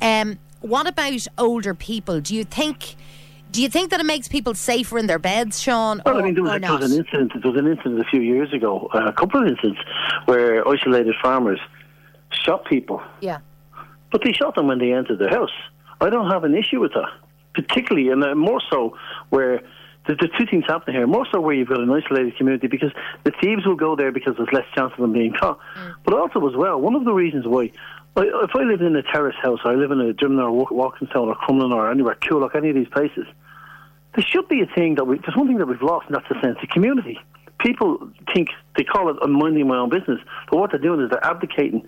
[0.00, 2.20] Um, what about older people?
[2.20, 2.96] Do you think?
[3.50, 6.02] Do you think that it makes people safer in their beds, Sean?
[6.04, 7.32] Well, or, I mean, there was, or there was an incident.
[7.42, 9.80] There was an incident a few years ago, uh, a couple of incidents
[10.26, 11.60] where isolated farmers
[12.30, 13.38] shot people, yeah.
[14.12, 15.50] but they shot them when they entered their house.
[16.00, 17.10] I don't have an issue with that,
[17.54, 18.96] particularly, and uh, more so
[19.30, 19.62] where
[20.06, 21.06] there's, there's two things happening here.
[21.06, 22.92] More so where you've got an isolated community because
[23.24, 25.58] the thieves will go there because there's less chance of them being caught.
[25.76, 25.94] Mm.
[26.04, 27.72] But also as well, one of the reasons why
[28.22, 31.26] if I live in a terrace house, or I live in a Drimnagh or Walkinstown
[31.26, 33.26] or Crumlin or anywhere, Coolock, any of these places,
[34.14, 36.28] there should be a thing that we, there's one thing that we've lost, and that's
[36.28, 37.18] the sense of community.
[37.60, 41.10] People think they call it I'm minding my own business, but what they're doing is
[41.10, 41.86] they're abdicating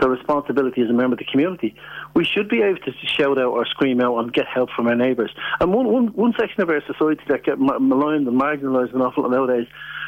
[0.00, 1.74] their responsibility as a member of the community.
[2.14, 4.96] We should be able to shout out or scream out and get help from our
[4.96, 5.30] neighbours.
[5.60, 9.22] And one, one, one section of our society that get maligned and marginalised an awful
[9.22, 9.66] lot nowadays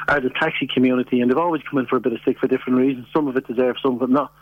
[0.08, 2.48] are the taxi community, and they've always come in for a bit of stick for
[2.48, 3.06] different reasons.
[3.12, 4.32] Some of it deserved, some of it not.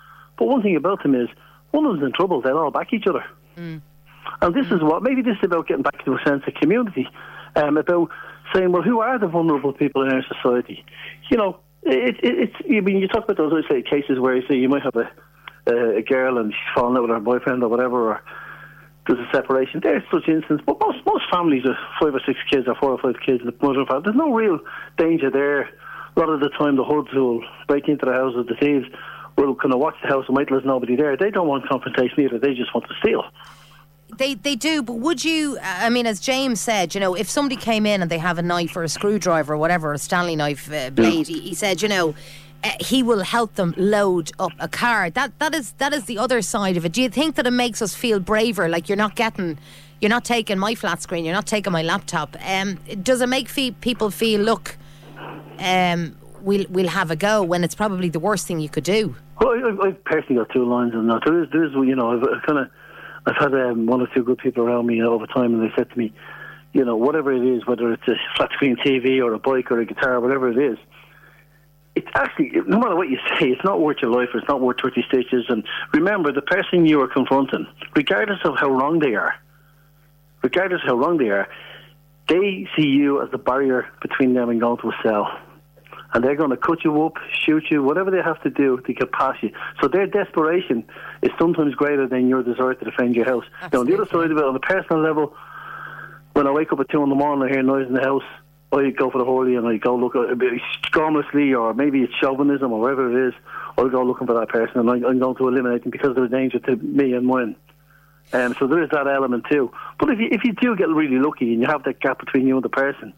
[0.42, 1.28] But one thing about them is,
[1.70, 3.24] one of them's in trouble, they'll all back each other.
[3.56, 3.80] Mm.
[4.40, 4.74] And this mm.
[4.74, 7.06] is what, maybe this is about getting back to a sense of community,
[7.54, 8.10] um, about
[8.52, 10.84] saying, well, who are the vulnerable people in our society?
[11.30, 14.42] You know, it, it, it's, I mean, you talk about those isolated cases where you
[14.48, 15.08] say you might have a,
[15.70, 18.24] a, a girl and she's fallen out with her boyfriend or whatever, or
[19.06, 19.78] there's a separation.
[19.80, 22.98] There's such instance, but most most families of five or six kids or four or
[22.98, 24.58] five kids, the mother father, there's no real
[24.98, 25.70] danger there.
[26.16, 28.86] A lot of the time, the hoods will break into the houses, of the thieves
[29.46, 31.16] will kind of watch the house and wait till there's nobody there.
[31.16, 32.38] They don't want confrontation either.
[32.38, 33.24] They just want to steal.
[34.18, 35.58] They they do, but would you?
[35.62, 38.42] I mean, as James said, you know, if somebody came in and they have a
[38.42, 41.88] knife or a screwdriver or whatever, a Stanley knife uh, blade, he, he said, you
[41.88, 42.14] know,
[42.62, 45.08] uh, he will help them load up a car.
[45.08, 46.92] That that is that is the other side of it.
[46.92, 48.68] Do you think that it makes us feel braver?
[48.68, 49.58] Like you're not getting,
[50.02, 52.36] you're not taking my flat screen, you're not taking my laptop.
[52.46, 54.76] Um, does it make fe- people feel, look,
[55.58, 59.16] um, we'll we'll have a go when it's probably the worst thing you could do?
[59.40, 61.22] Well, I, I've personally got two lines on that.
[61.24, 62.70] There is, there is, you know, I've, I've kind of,
[63.26, 65.90] I've had um, one or two good people around me over time, and they said
[65.90, 66.12] to me,
[66.72, 69.80] you know, whatever it is, whether it's a flat screen TV or a bike or
[69.80, 70.78] a guitar, whatever it is,
[71.94, 74.30] it's actually no matter what you say, it's not worth your life.
[74.34, 75.44] It's not worth twenty stitches.
[75.48, 79.34] And remember, the person you are confronting, regardless of how wrong they are,
[80.42, 81.48] regardless of how wrong they are,
[82.28, 85.38] they see you as the barrier between them and going to a cell
[86.14, 88.92] and they're going to cut you up, shoot you, whatever they have to do to
[88.92, 89.50] get past you.
[89.80, 90.84] So their desperation
[91.22, 93.44] is sometimes greater than your desire to defend your house.
[93.72, 95.34] Now, on the other side of it, on a personal level,
[96.34, 98.24] when I wake up at two in the morning, I hear noise in the house.
[98.72, 100.38] I go for the holy and I go look at
[100.86, 103.34] scornlessly, or maybe it's chauvinism or whatever it is.
[103.76, 106.58] I go looking for that person and I'm going to eliminate them because there's danger
[106.60, 107.56] to me and mine.
[108.32, 109.70] Um, so there is that element too.
[109.98, 112.46] But if you if you do get really lucky and you have that gap between
[112.46, 113.12] you and the person,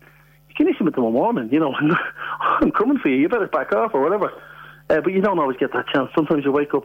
[0.57, 1.49] you can issue it tomorrow morning.
[1.53, 1.75] You know,
[2.41, 3.17] I'm coming for you.
[3.17, 4.33] You better back off or whatever.
[4.91, 6.11] Uh, but you don't always get that chance.
[6.15, 6.85] Sometimes you wake up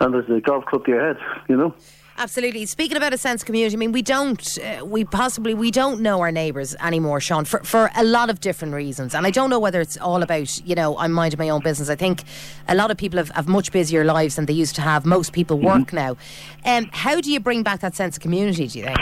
[0.00, 1.16] and there's a golf club to your head.
[1.48, 1.74] You know.
[2.16, 2.64] Absolutely.
[2.66, 6.00] Speaking about a sense of community, I mean, we don't, uh, we possibly, we don't
[6.00, 9.16] know our neighbours anymore, Sean, for, for a lot of different reasons.
[9.16, 11.88] And I don't know whether it's all about, you know, I'm minding my own business.
[11.88, 12.22] I think
[12.68, 15.04] a lot of people have, have much busier lives than they used to have.
[15.04, 15.96] Most people work mm-hmm.
[15.96, 16.16] now.
[16.64, 18.98] Um, how do you bring back that sense of community, do you think?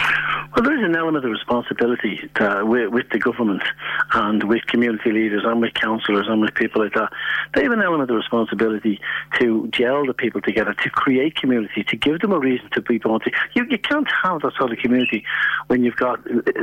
[0.55, 3.63] Well, there is an element of responsibility to, with, with, the government
[4.13, 7.11] and with community leaders and with councillors and with people like that.
[7.55, 9.01] They have an element of responsibility
[9.39, 12.99] to gel the people together, to create community, to give them a reason to be
[13.55, 15.25] You, you can't have that sort of community
[15.69, 16.21] when you've got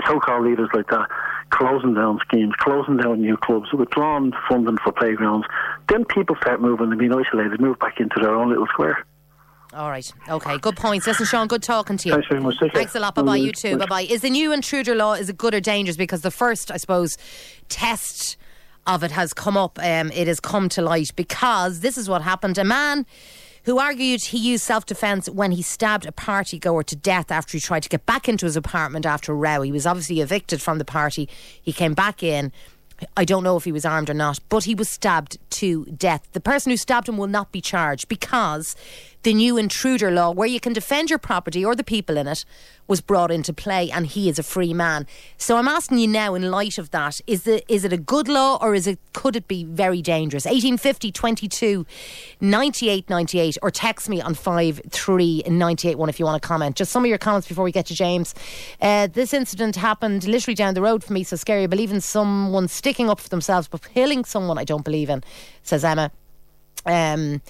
[0.08, 1.08] so-called leaders like that
[1.52, 5.48] closing down schemes, closing down new clubs, withdrawing funding for playgrounds.
[5.90, 9.06] Then people start moving and being isolated, move back into their own little square.
[9.74, 10.12] All right.
[10.28, 10.58] Okay.
[10.58, 11.06] Good points.
[11.06, 11.48] Listen, Sean.
[11.48, 12.16] Good talking to you.
[12.16, 12.56] Thanks very much.
[12.74, 13.14] Thanks a lot.
[13.14, 13.36] Bye bye.
[13.36, 13.78] You too.
[13.78, 14.02] Bye bye.
[14.02, 15.96] Is the new intruder law is it good or dangerous?
[15.96, 17.18] Because the first, I suppose,
[17.68, 18.38] test
[18.88, 19.78] of it has come up.
[19.78, 22.58] Um, it has come to light because this is what happened.
[22.58, 23.06] A man
[23.66, 27.58] who argued he used self defence when he stabbed a party goer to death after
[27.58, 29.62] he tried to get back into his apartment after a row.
[29.62, 31.30] He was obviously evicted from the party.
[31.62, 32.52] He came back in.
[33.16, 36.28] I don't know if he was armed or not, but he was stabbed to death.
[36.34, 38.76] The person who stabbed him will not be charged because
[39.24, 42.46] the new intruder law, where you can defend your property or the people in it,
[42.88, 45.06] was brought into play, and he is a free man.
[45.38, 48.28] So I'm asking you now, in light of that, is it is it a good
[48.28, 50.46] law or is it could it be very dangerous?
[50.46, 51.86] 1850 22
[52.42, 56.76] 98 98 or text me on 53981 if you want to comment.
[56.76, 58.34] Just some of your comments before we get to James.
[58.82, 61.64] Uh, this incident happened literally down the road for me, so scary.
[61.64, 65.24] I believe in someone sticking up for themselves, but killing someone I don't believe in,
[65.62, 66.12] says Emma.
[66.86, 67.42] Um,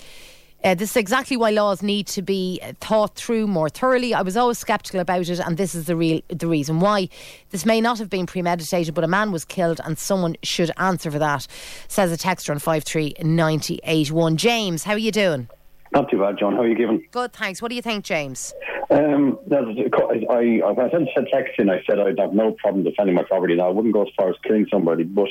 [0.63, 4.13] uh, this is exactly why laws need to be thought through more thoroughly.
[4.13, 7.09] I was always sceptical about it, and this is the real the reason why.
[7.51, 11.11] This may not have been premeditated, but a man was killed, and someone should answer
[11.11, 11.47] for that.
[11.87, 14.37] Says a texter on five three ninety eight one.
[14.37, 15.47] James, how are you doing?
[15.91, 16.53] Not too bad, John.
[16.53, 17.03] How are you giving?
[17.11, 17.61] Good, thanks.
[17.61, 18.53] What do you think, James?
[18.91, 21.69] Um, I, I, I sent a text in.
[21.69, 23.55] I said I'd have no problem defending my property.
[23.55, 25.29] Now I wouldn't go as far as killing somebody, but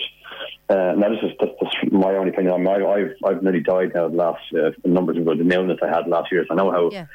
[0.69, 2.67] uh, now this is just, just my own opinion.
[2.67, 6.07] I have I've nearly died now the last uh, number of the illness I had
[6.09, 6.45] last year.
[6.47, 7.07] So I know how yeah.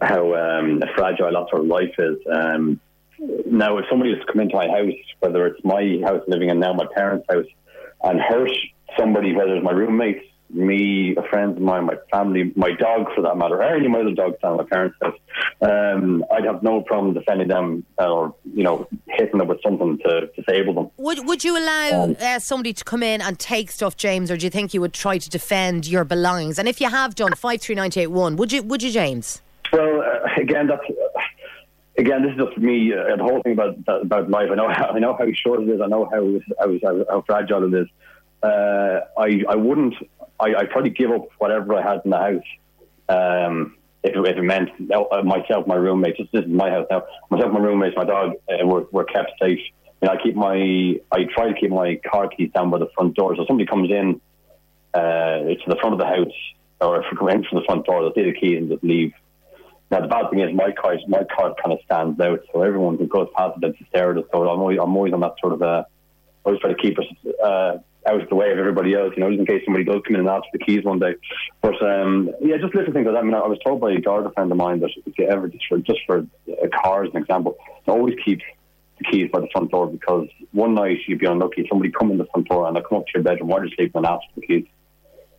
[0.00, 2.16] how um, fragile that sort of life is.
[2.32, 2.80] Um,
[3.46, 6.58] now, if somebody was to come into my house, whether it's my house living in
[6.58, 7.46] now, my parents' house,
[8.02, 8.50] and hurt
[8.98, 13.22] somebody, whether it's my roommates, me, a friend of mine, my family, my dog for
[13.22, 15.16] that matter, or any of my other dogs down at my parents' house,
[15.62, 20.28] um, I'd have no problem defending them or, you know, hitting them with something to
[20.36, 20.90] disable them.
[20.98, 24.36] Would Would you allow Um, uh, somebody to come in and take stuff, James, or
[24.36, 26.58] do you think you would try to defend your belongings?
[26.58, 29.40] And if you have done five three nine eight one, would you Would you, James?
[29.72, 30.82] Well, uh, again, that's
[31.98, 32.22] again.
[32.22, 32.92] This is just me.
[32.92, 34.48] Uh, the whole thing about about life.
[34.50, 34.68] I know.
[34.68, 35.80] How, I know how short it is.
[35.80, 36.22] I know how
[36.58, 37.88] how, how, how fragile it is.
[38.42, 39.94] Uh, I I wouldn't.
[40.42, 42.50] I I probably give up whatever I had in the house.
[43.08, 46.18] Um, if it, if it meant uh, myself, my roommates.
[46.18, 47.04] This, this is my house now.
[47.30, 48.32] Myself, my roommates, my dog.
[48.50, 49.60] Uh, were were kept safe.
[50.00, 50.96] And I keep my.
[51.12, 53.36] I try to keep my car keys down by the front door.
[53.36, 54.20] So somebody comes in
[54.94, 56.36] uh, to the front of the house,
[56.80, 58.82] or if we come in from the front door, they'll see the keys and just
[58.82, 59.12] leave.
[59.92, 62.96] Now the bad thing is my car, my car kind of stands out, so everyone
[62.96, 64.24] who goes past it to stare at us.
[64.32, 65.62] So I'm always, I'm always on that sort of.
[65.62, 65.84] Uh,
[66.44, 67.04] I always try to keep us
[67.44, 70.02] uh, out of the way of everybody else, you know, just in case somebody does
[70.06, 71.14] come in and ask for the keys one day.
[71.60, 73.20] But um, yeah, just little things like that.
[73.20, 75.48] I mean, I was told by a guard friend of mine that if you ever
[75.48, 76.26] just for just for
[76.62, 78.40] a car as an example, always keep
[78.98, 82.18] the keys by the front door because one night you'd be unlucky, somebody come in
[82.18, 84.22] the front door and they come up to your bedroom while you're sleeping and ask
[84.34, 84.66] for the keys.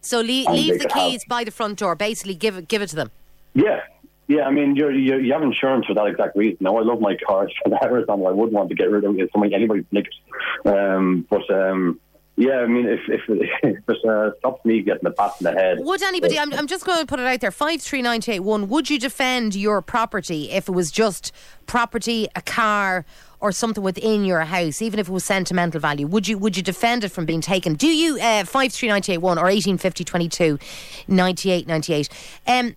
[0.02, 1.96] So leave, leave the could have- keys by the front door.
[1.96, 3.12] Basically, give it give it to them.
[3.54, 3.82] Yeah.
[4.28, 6.58] Yeah, I mean, you're, you're, you have insurance for that exact reason.
[6.62, 8.10] Now, I love my cars for that reason.
[8.10, 9.30] I wouldn't want to get rid of it.
[9.34, 10.70] Somebody, anybody nick it.
[10.70, 12.00] Um, but, um,
[12.36, 15.52] yeah, I mean, if, if, if it uh, stops me getting a pat in the
[15.52, 15.78] head.
[15.82, 16.40] Would anybody?
[16.40, 17.52] I'm, I'm just going to put it out there.
[17.52, 18.68] Five three nine eight one.
[18.70, 21.32] Would you defend your property if it was just
[21.68, 23.06] property, a car,
[23.40, 26.08] or something within your house, even if it was sentimental value?
[26.08, 27.76] Would you Would you defend it from being taken?
[27.76, 28.20] Do you?
[28.20, 30.58] Uh, Five three nine eight one or eighteen fifty twenty two,
[31.08, 32.10] ninety eight ninety eight.
[32.48, 32.76] Um,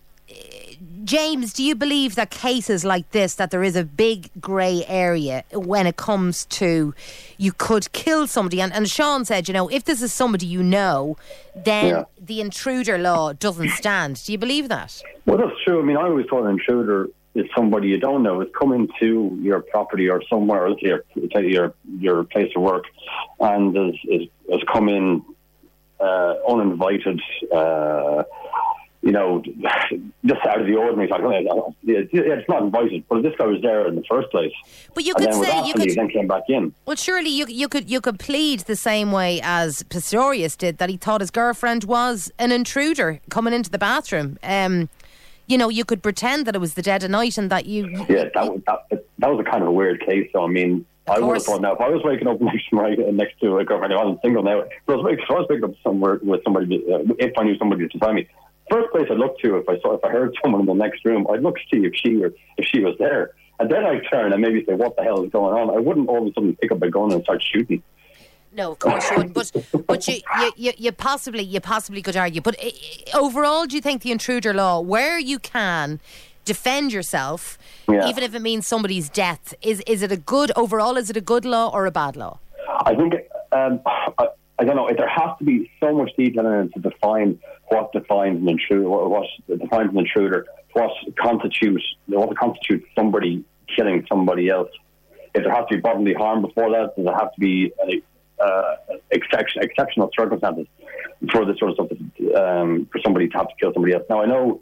[1.06, 5.44] James, do you believe that cases like this, that there is a big grey area
[5.52, 6.94] when it comes to
[7.38, 8.60] you could kill somebody?
[8.60, 11.16] And, and Sean said, you know, if this is somebody you know,
[11.54, 12.04] then Yeah.
[12.20, 14.20] the intruder law doesn't stand.
[14.24, 15.00] Do you believe that?
[15.26, 15.80] Well, that's true.
[15.80, 19.38] I mean, I always thought an intruder is somebody you don't know is coming to
[19.40, 22.84] your property or somewhere else, your your your place of work,
[23.38, 25.22] and has is, has come in
[26.00, 27.20] uh, uninvited.
[27.54, 28.24] Uh,
[29.06, 29.40] you know,
[30.24, 31.08] just out of the ordinary.
[31.08, 34.52] It's like, yeah, it's not invited, but this guy was there in the first place,
[34.94, 35.90] But you could then say you could.
[35.94, 36.74] then came back in.
[36.86, 40.90] Well, surely you you could you could plead the same way as Pistorius did that
[40.90, 44.38] he thought his girlfriend was an intruder coming into the bathroom.
[44.42, 44.88] Um,
[45.46, 47.86] you know, you could pretend that it was the dead of night and that you.
[48.08, 50.28] Yeah, that was that, that was a kind of a weird case.
[50.32, 52.74] So I mean, I would have thought now if I was waking up next to
[52.74, 54.62] my next to a girlfriend, I wasn't single now.
[54.62, 57.44] If I was, waking- if I was waking up somewhere with somebody, uh, if I
[57.44, 58.26] knew somebody was beside me,
[58.70, 61.04] first place I'd look to if I saw if I heard someone in the next
[61.04, 64.02] room, I'd look to see if she were if she was there, and then I'd
[64.12, 66.32] turn and maybe say, "What the hell is going on?" I wouldn't all of a
[66.34, 67.82] sudden pick up a gun and start shooting.
[68.52, 69.34] No, of course you wouldn't.
[69.34, 69.52] But
[69.86, 72.40] but you, you, you, you possibly you possibly could argue.
[72.40, 72.70] But uh,
[73.18, 76.00] overall, do you think the intruder law, where you can
[76.46, 78.08] defend yourself, Yeah.
[78.08, 80.96] even if it means somebody's death, is is it a good overall?
[80.96, 82.38] Is it a good law or a bad law?
[82.90, 83.14] I think
[83.52, 84.88] um, I, I don't know.
[84.96, 88.88] There has to be so much detail in it to define what defines an intruder,
[88.88, 89.26] what, what
[89.58, 94.68] defines an intruder, what constitutes what constitutes somebody killing somebody else.
[95.34, 97.72] If there has to be bodily harm before that, does there have to be
[98.38, 98.76] uh,
[99.10, 100.66] exception, exceptional circumstances
[101.30, 101.98] for this sort of stuff
[102.36, 104.04] um, for somebody to have to kill somebody else?
[104.08, 104.60] Now I know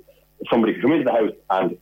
[0.50, 1.78] somebody could come into the house and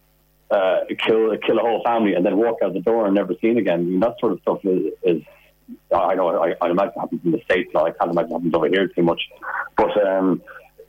[0.50, 3.58] uh, kill kill a whole family and then walk out the door and never seen
[3.58, 3.80] again.
[3.80, 5.22] I mean, that sort of stuff is, is
[5.94, 7.70] I know I, I imagine it happens in the states.
[7.74, 7.86] Now.
[7.86, 9.22] I can't imagine it happens over here too much,
[9.76, 10.42] but um,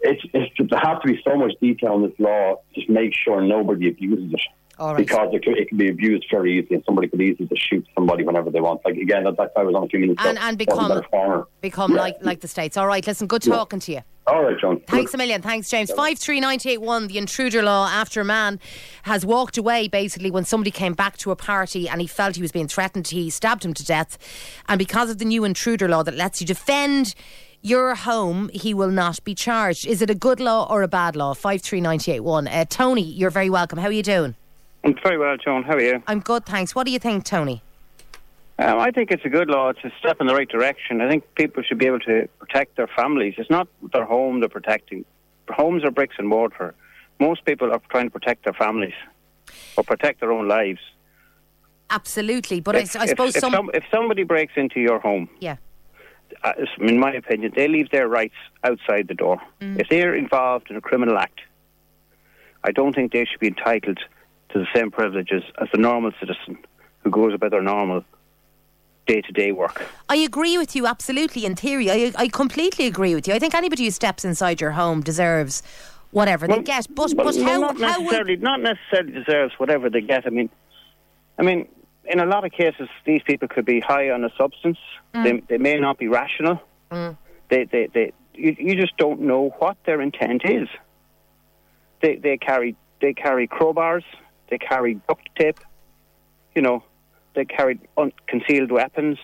[0.03, 2.55] it's, it's there has to be so much detail in this law.
[2.75, 4.41] Just make sure nobody abuses it.
[4.79, 4.97] All right.
[5.05, 7.85] Because it can, it can be abused very easily, and somebody could easily just shoot
[7.93, 8.81] somebody whenever they want.
[8.83, 10.47] Like again, that, that's why I was on a few minutes And ago.
[10.47, 12.01] and I was a become become Yeah.
[12.01, 12.75] like like the states.
[12.75, 14.01] All right, listen, good talking to you.
[14.25, 14.79] All right, John.
[14.87, 15.41] Thanks a million.
[15.43, 15.91] Thanks, James.
[15.91, 17.05] Five three ninety eight one.
[17.07, 17.87] The intruder law.
[17.87, 18.59] After a man
[19.03, 22.41] has walked away, basically when somebody came back to a party and he felt he
[22.41, 24.17] was being threatened, he stabbed him to death.
[24.67, 27.13] And because of the new intruder law that lets you defend
[27.63, 29.87] your home, he will not be charged.
[29.87, 31.33] Is it a good law or a bad law?
[31.33, 32.47] Five three ninety eight one.
[32.47, 33.79] Uh, Tony, you're very welcome.
[33.79, 34.35] How are you doing?
[34.83, 35.63] I'm very well, Joan.
[35.63, 36.03] How are you?
[36.05, 36.75] I'm good, thanks.
[36.75, 37.63] What do you think, Tony?
[38.59, 39.69] Um, I think it's a good law.
[39.69, 41.01] It's a step in the right direction.
[41.01, 43.35] I think people should be able to protect their families.
[43.37, 45.05] It's not their home they're protecting.
[45.49, 46.75] Homes are bricks and mortar.
[47.19, 48.93] Most people are trying to protect their families
[49.77, 50.81] or protect their own lives.
[51.89, 53.53] Absolutely, but if, I, I suppose if, some.
[53.53, 55.57] some, if somebody breaks into your home, yeah.
[56.43, 59.41] Uh, in my opinion, they leave their rights outside the door.
[59.61, 59.79] Mm.
[59.79, 61.41] If they're involved in a criminal act,
[62.63, 63.99] I don't think they should be entitled
[64.49, 66.57] to the same privileges as the normal citizen
[67.03, 68.03] who goes about their normal
[69.05, 69.85] day to day work.
[70.07, 71.91] I agree with you absolutely in theory.
[71.91, 73.33] I, I completely agree with you.
[73.33, 75.61] I think anybody who steps inside your home deserves
[76.11, 76.87] whatever they get.
[76.95, 80.25] But, Well, but how, not how will necessarily, not necessarily deserves whatever they get.
[80.25, 80.49] I mean,
[81.37, 81.67] I mean,
[82.05, 84.77] in a lot of cases, these people could be high on a substance.
[85.13, 85.23] Mm.
[85.23, 86.61] They, they may not be rational.
[87.49, 90.67] They, they, they, you, you just don't know what their intent is.
[92.01, 94.03] They, they carry, they carry crowbars.
[94.49, 95.59] They carry duct tape.
[96.55, 96.83] You know,
[97.35, 99.17] they carry un- concealed weapons.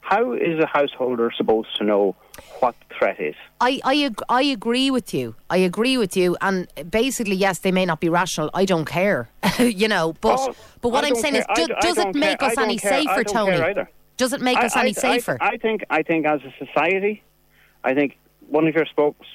[0.00, 2.16] How is a householder supposed to know
[2.60, 3.34] what the threat is?
[3.60, 5.34] I, I, ag- I agree with you.
[5.50, 6.36] I agree with you.
[6.40, 8.50] And basically, yes, they may not be rational.
[8.54, 10.14] I don't care, you know.
[10.20, 11.42] But Oh, but what I I'm saying care.
[11.42, 12.48] is, do, I d- I does it make care.
[12.50, 12.92] us any care.
[13.02, 13.74] Safer, Tony?
[14.16, 15.38] Does it make us any safer?
[15.40, 17.22] I, I think I think as a society,
[17.84, 19.26] I think one of your spokes,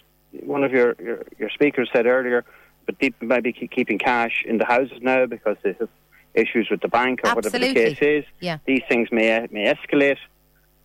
[0.41, 2.43] one of your, your, your speakers said earlier,
[2.85, 5.87] but people maybe keep keeping cash in the houses now because they have
[6.33, 7.95] issues with the bank or whatever the Absolutely.
[7.95, 8.25] case is.
[8.41, 8.57] Yeah.
[8.65, 10.17] These things may may escalate,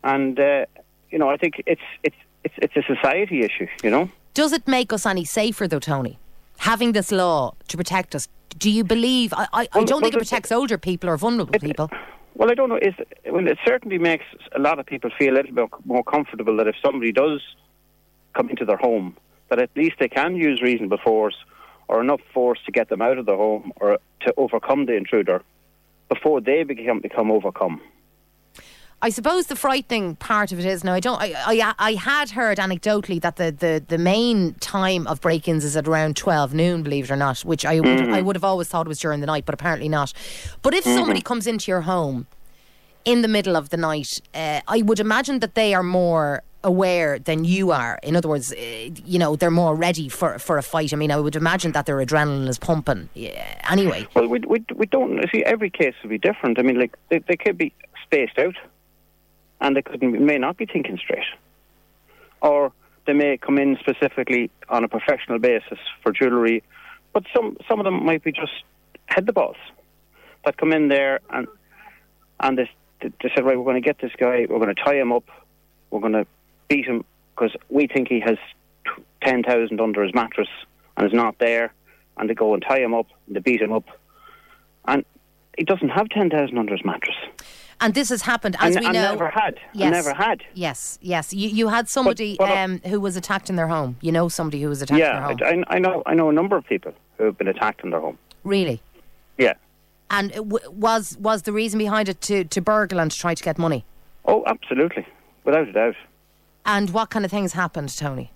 [0.04, 0.66] and uh,
[1.10, 3.66] you know I think it's it's it's it's a society issue.
[3.82, 4.10] You know.
[4.34, 6.18] Does it make us any safer, though, Tony?
[6.58, 9.32] Having this law to protect us, do you believe?
[9.32, 11.90] I, I, I don't think it well, protects older people or vulnerable people.
[12.34, 12.76] Well, I don't know.
[12.76, 12.94] Is
[13.30, 16.68] well, it certainly makes a lot of people feel a little bit more comfortable that
[16.68, 17.40] if somebody does
[18.34, 19.16] come into their home,
[19.48, 21.36] that at least they can use reasonable force
[21.88, 25.42] or enough force to get them out of the home or to overcome the intruder
[26.08, 27.80] before they become become overcome.
[29.00, 30.92] I suppose the frightening part of it is now.
[30.94, 31.20] I don't.
[31.20, 35.76] I, I, I had heard anecdotally that the, the, the main time of break-ins is
[35.76, 36.82] at around twelve noon.
[36.82, 39.26] Believe it or not, which I would I would have always thought was during the
[39.26, 40.12] night, but apparently not.
[40.62, 42.26] But if somebody comes into your home
[43.04, 47.20] in the middle of the night, uh, I would imagine that they are more aware
[47.20, 48.00] than you are.
[48.02, 50.92] In other words, uh, you know, they're more ready for for a fight.
[50.92, 53.08] I mean, I would imagine that their adrenaline is pumping.
[53.14, 56.58] Yeah, anyway, Well, we, we, we don't see every case will be different.
[56.58, 58.56] I mean, like they, they could be spaced out,
[59.60, 61.24] and they could may not be thinking straight,
[62.40, 62.72] or
[63.06, 66.62] they may come in specifically on a professional basis for jewellery,
[67.12, 68.52] but some some of them might be just
[69.06, 69.56] head the balls
[70.44, 71.48] that come in there and
[72.40, 74.96] and they, they said, right, we're going to get this guy, we're going to tie
[74.96, 75.24] him up,
[75.90, 76.26] we're going to
[76.68, 78.36] beat him because we think he has
[79.22, 80.48] ten thousand under his mattress
[80.96, 81.72] and is not there,
[82.16, 83.84] and they go and tie him up, and they beat him up,
[84.86, 85.04] and
[85.56, 87.16] he doesn't have ten thousand under his mattress.
[87.80, 88.92] And this has happened as we know.
[88.92, 89.58] never had.
[89.72, 89.84] Yes.
[89.86, 90.42] And never had.
[90.54, 91.32] Yes, yes.
[91.32, 93.96] You you had somebody but, uh, um, who was attacked in their home.
[94.00, 95.64] You know somebody who was attacked in Yeah, their home.
[95.68, 96.02] I, I know.
[96.06, 98.18] I know a number of people who have been attacked in their home.
[98.44, 98.80] really.
[99.36, 99.54] Yeah.
[100.10, 103.42] And w- was was the reason behind it to, to burgle and to try to
[103.44, 103.84] get money?
[104.24, 105.06] Oh, absolutely,
[105.44, 105.96] without a doubt.
[106.66, 108.30] And what kind of things happened, Tony?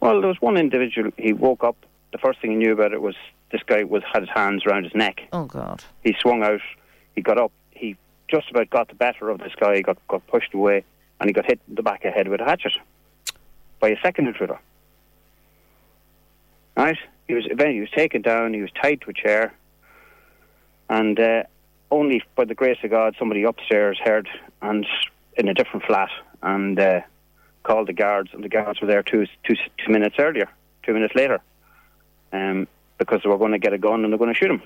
[0.00, 1.10] Well, there was one individual.
[1.16, 1.76] He woke up.
[2.12, 3.14] The first thing he knew about it was
[3.52, 5.20] this guy was had his hands around his neck.
[5.32, 5.82] Oh God!
[6.02, 6.60] He swung out.
[7.14, 7.52] He got up.
[8.32, 9.76] Just about got the better of this guy.
[9.76, 10.84] He got got pushed away,
[11.20, 12.72] and he got hit in the back of the head with a hatchet
[13.78, 14.58] by a second intruder.
[16.76, 16.96] Right?
[17.28, 18.54] He was he was taken down.
[18.54, 19.52] He was tied to a chair,
[20.88, 21.42] and uh,
[21.90, 24.26] only by the grace of God, somebody upstairs heard
[24.62, 24.86] and
[25.36, 26.08] in a different flat
[26.42, 27.00] and uh,
[27.62, 30.48] called the guards, and the guards were there two, two, two minutes earlier,
[30.84, 31.40] two minutes later,
[32.32, 32.66] um,
[32.98, 34.62] because they were going to get a gun and they're going to shoot him.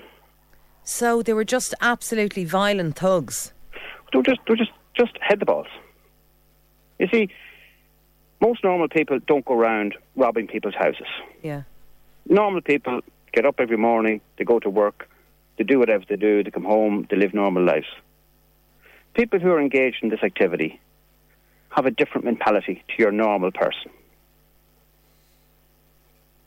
[0.83, 3.51] So they were just absolutely violent thugs.
[4.13, 5.67] Were just, were just, just head the balls.
[6.99, 7.29] You see,
[8.41, 11.07] most normal people don't go around robbing people's houses.
[11.43, 11.63] Yeah.
[12.27, 15.09] Normal people get up every morning, they go to work,
[15.57, 17.87] they do whatever they do, they come home, they live normal lives.
[19.13, 20.79] People who are engaged in this activity
[21.69, 23.91] have a different mentality to your normal person.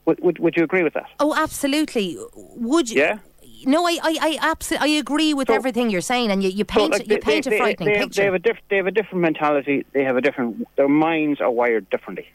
[0.07, 1.07] Would, would, would you agree with that?
[1.21, 2.17] Oh, absolutely.
[2.35, 3.01] Would you?
[3.01, 3.19] Yeah?
[3.67, 6.65] No, I, I, I absolutely, I agree with So- everything you're saying, and you, you
[6.65, 8.21] paint, like, you paint a frightening they, have, picture.
[8.21, 9.85] they have a diff, they have a different mentality.
[9.93, 10.67] They have a different.
[10.77, 12.29] Their minds are wired differently,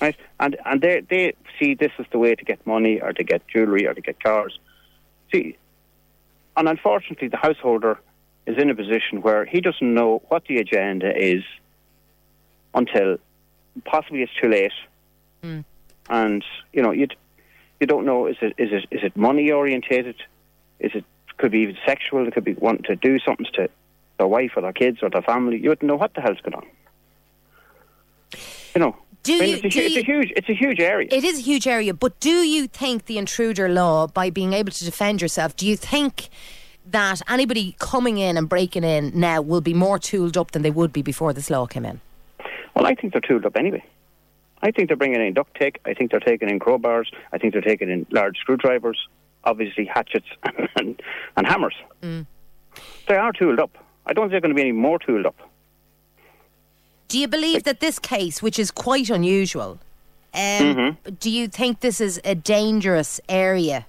[0.00, 0.16] right?
[0.40, 3.46] And and they they see this as the way to get money, or to get
[3.48, 4.58] jewelry, or to get cars.
[5.32, 5.56] See,
[6.56, 7.98] and unfortunately, the householder
[8.46, 11.42] is in a position where he doesn't know what the agenda is
[12.74, 13.16] until
[13.84, 14.72] possibly it's too late,
[15.42, 15.64] mm.
[16.10, 17.08] and you know you
[17.80, 20.16] you don't know is it is it is it money orientated?
[20.80, 21.04] Is it
[21.38, 22.26] could be even sexual?
[22.26, 23.68] It could be wanting to do something to
[24.18, 25.58] their wife or their kids or their family.
[25.58, 26.66] You wouldn't know what the hell's going on.
[28.74, 30.54] You know, Do I mean, you- it's, a, do it's you- a huge it's a
[30.54, 31.08] huge area.
[31.10, 34.72] It is a huge area, but do you think the intruder law, by being able
[34.72, 36.28] to defend yourself, do you think
[36.86, 40.70] that anybody coming in and breaking in now will be more tooled up than they
[40.70, 42.00] would be before this law came in?
[42.74, 43.82] Well, I think they're tooled up anyway.
[44.64, 45.76] I think they're bringing in duct tape.
[45.84, 47.06] I think they're taking in crowbars.
[47.32, 48.98] I think they're taking in large screwdrivers.
[49.44, 50.26] obviously hatchets
[50.76, 51.00] and,
[51.36, 51.76] and hammers.
[52.02, 52.26] Mm.
[53.08, 53.72] They are tooled up.
[54.06, 55.36] I don't think they're going to be any more tooled up.
[57.08, 59.72] Do you believe that this case, which is quite unusual,
[60.32, 61.14] um, Mm-hmm.
[61.20, 63.86] do you think this is a dangerous area?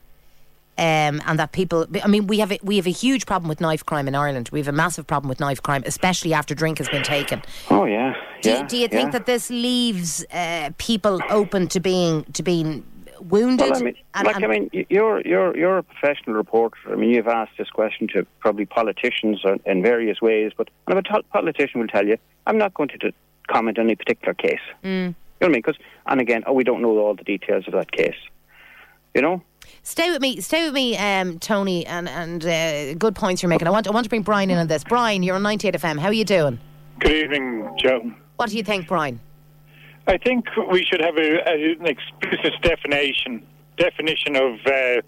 [0.78, 3.62] Um, and that people, I mean, we have a, we have a huge problem with
[3.62, 4.50] knife crime in Ireland.
[4.52, 7.42] We have a massive problem with knife crime, especially after drink has been taken.
[7.70, 8.62] Oh yeah, Do, yeah.
[8.62, 9.20] you, do you think yeah.
[9.20, 12.84] that this leaves uh, people open to being to being
[13.22, 13.70] wounded?
[13.70, 16.78] Well, I mean, And- like and- I mean, you're you're you're a professional reporter.
[16.92, 21.24] I mean, you've asked this question to probably politicians in various ways, but and a
[21.32, 22.18] politician will tell you,
[22.48, 23.14] I'm not going to
[23.48, 24.60] comment on any particular case.
[24.84, 24.86] Mm.
[24.86, 25.62] You know what I mean?
[25.62, 28.18] Because and again, oh, we don't know all the details of that case.
[29.14, 29.42] You know,
[29.88, 33.68] Stay with me, stay with me, um, Tony, and and uh, good points you're making.
[33.68, 34.84] I want I want to bring Brian in on this.
[34.84, 36.00] Brian, you're on 98 FM.
[36.00, 36.60] How are you doing?
[37.00, 38.12] Good evening, Joe.
[38.38, 39.20] What do you think, Brian?
[40.08, 43.46] I think we should have a, a, an explicit definition
[43.78, 45.02] definition of uh,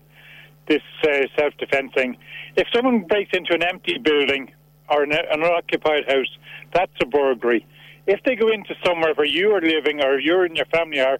[0.68, 2.16] this uh, self-defense thing.
[2.56, 4.52] If someone breaks into an empty building
[4.92, 6.38] or an, an unoccupied house,
[6.72, 7.66] that's a burglary.
[8.06, 11.18] If they go into somewhere where you are living or you and your family are,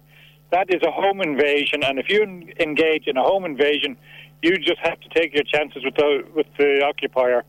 [0.50, 1.82] that is a home invasion.
[1.82, 2.22] And if you
[2.58, 3.96] engage in a home invasion,
[4.42, 7.44] you just have to take your chances with the with the occupier.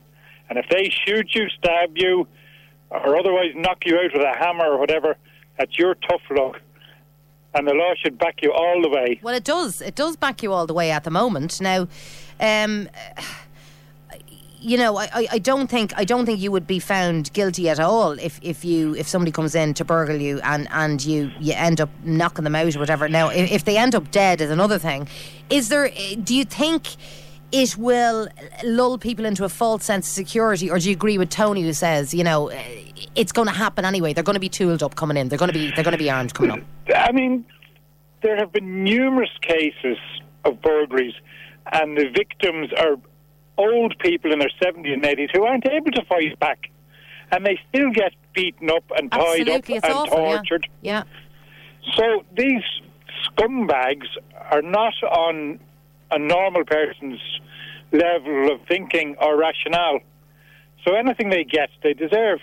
[0.49, 2.27] And if they shoot you, stab you,
[2.89, 5.15] or otherwise knock you out with a hammer or whatever,
[5.57, 6.59] that's your tough luck.
[7.53, 9.19] And the law should back you all the way.
[9.23, 9.81] Well, it does.
[9.81, 11.59] It does back you all the way at the moment.
[11.61, 11.87] Now,
[12.39, 12.89] um,
[14.61, 17.79] you know, I, I- don't think I don't think you would be found guilty at
[17.79, 21.53] all if, if you if somebody comes in to burgle you and, and you you
[21.53, 23.07] end up knocking them out or whatever.
[23.07, 25.07] Now, if, if they end up dead is another thing.
[25.49, 25.85] Is there?
[25.95, 26.87] Eh, do you think?
[27.51, 28.27] It will
[28.63, 31.73] lull people into a false sense of security, or do you agree with Tony who
[31.73, 32.61] says, you know, eh,
[33.15, 34.13] it's going to happen anyway?
[34.13, 35.29] They're going to be tooled up coming in.
[35.29, 36.59] They're going to be they're going to be armed coming up.
[36.95, 37.43] I mean,
[38.21, 39.97] there have been numerous cases
[40.45, 41.15] of burglaries,
[41.71, 42.97] and the victims are
[43.59, 46.69] old people in their 70s and 80s who aren't able to fight back.
[47.31, 50.17] And they still get beaten up and tied Absolutely, up it's and awful.
[50.17, 50.67] tortured.
[50.81, 51.03] yeah.
[51.95, 52.63] So these
[53.27, 54.07] scumbags
[54.49, 55.59] are not on
[56.11, 57.19] a normal person's
[57.91, 59.99] level of thinking or rationale.
[60.85, 62.39] So anything they get, they deserve.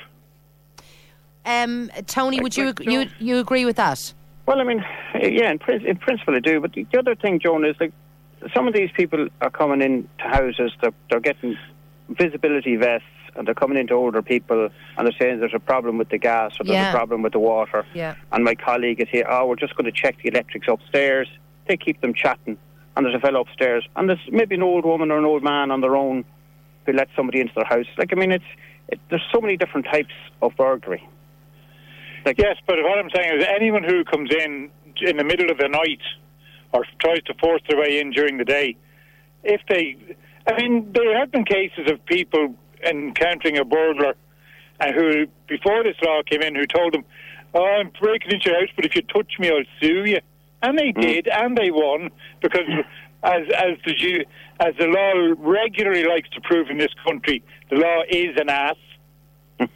[1.44, 4.12] Um, Tony, would you you you agree with that?
[4.46, 6.60] Well, I mean, yeah, in, in principle I do.
[6.60, 7.92] But the other thing, Joan, is like
[8.54, 10.72] some of these people are coming into houses.
[10.80, 11.56] They're, they're getting
[12.08, 16.08] visibility vests, and they're coming into older people, and they're saying there's a problem with
[16.10, 16.90] the gas or there's Yeah.
[16.90, 17.84] a problem with the water.
[17.94, 18.14] Yeah.
[18.32, 19.26] And my colleague is here.
[19.28, 21.28] Oh, we're just going to check the electrics upstairs.
[21.66, 22.56] They keep them chatting,
[22.96, 25.70] and there's a fellow upstairs, and there's maybe an old woman or an old man
[25.70, 26.24] on their own
[26.86, 27.86] who let somebody into their house.
[27.98, 28.44] Like, I mean, it's
[28.88, 31.02] it, there's so many different types of burglary.
[32.24, 34.70] Like, Yes, but what I'm saying is anyone who comes in
[35.00, 36.00] in the middle of the night
[36.72, 38.76] or tries to force their way in during the day,
[39.44, 39.96] if they,
[40.46, 42.54] I mean, there have been cases of people
[42.84, 44.14] encountering a burglar
[44.80, 47.04] and who, before this law came in, who told them,
[47.54, 50.18] "Oh, I'm breaking into your house, but if you touch me, I'll sue you."
[50.62, 51.00] And they hmm.
[51.00, 52.10] did, and they won
[52.40, 52.68] because,
[53.22, 54.26] as as the
[54.60, 58.76] as the law regularly likes to prove in this country, the law is an ass.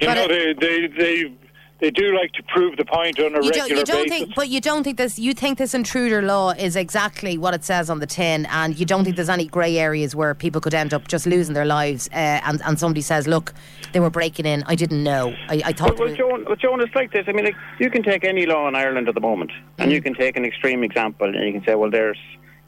[0.00, 1.32] You But know, it- they, they, they,
[1.78, 4.18] they do like to prove the point on a You regular don't, you don't basis.
[4.18, 5.18] think, but you don't think this.
[5.18, 8.86] You think this intruder law is exactly what it says on the tin, and you
[8.86, 12.08] don't think there's any grey areas where people could end up just losing their lives,
[12.12, 13.52] uh, and and somebody says, "Look,
[13.92, 14.62] they were breaking in.
[14.66, 15.34] I didn't know.
[15.48, 17.24] I, I thought." Well, well, Joan, well, Joan, it's like this.
[17.28, 20.00] I mean, like, you can take any law in Ireland at the moment, and you
[20.00, 22.18] can take an extreme example, and you can say, well, there's,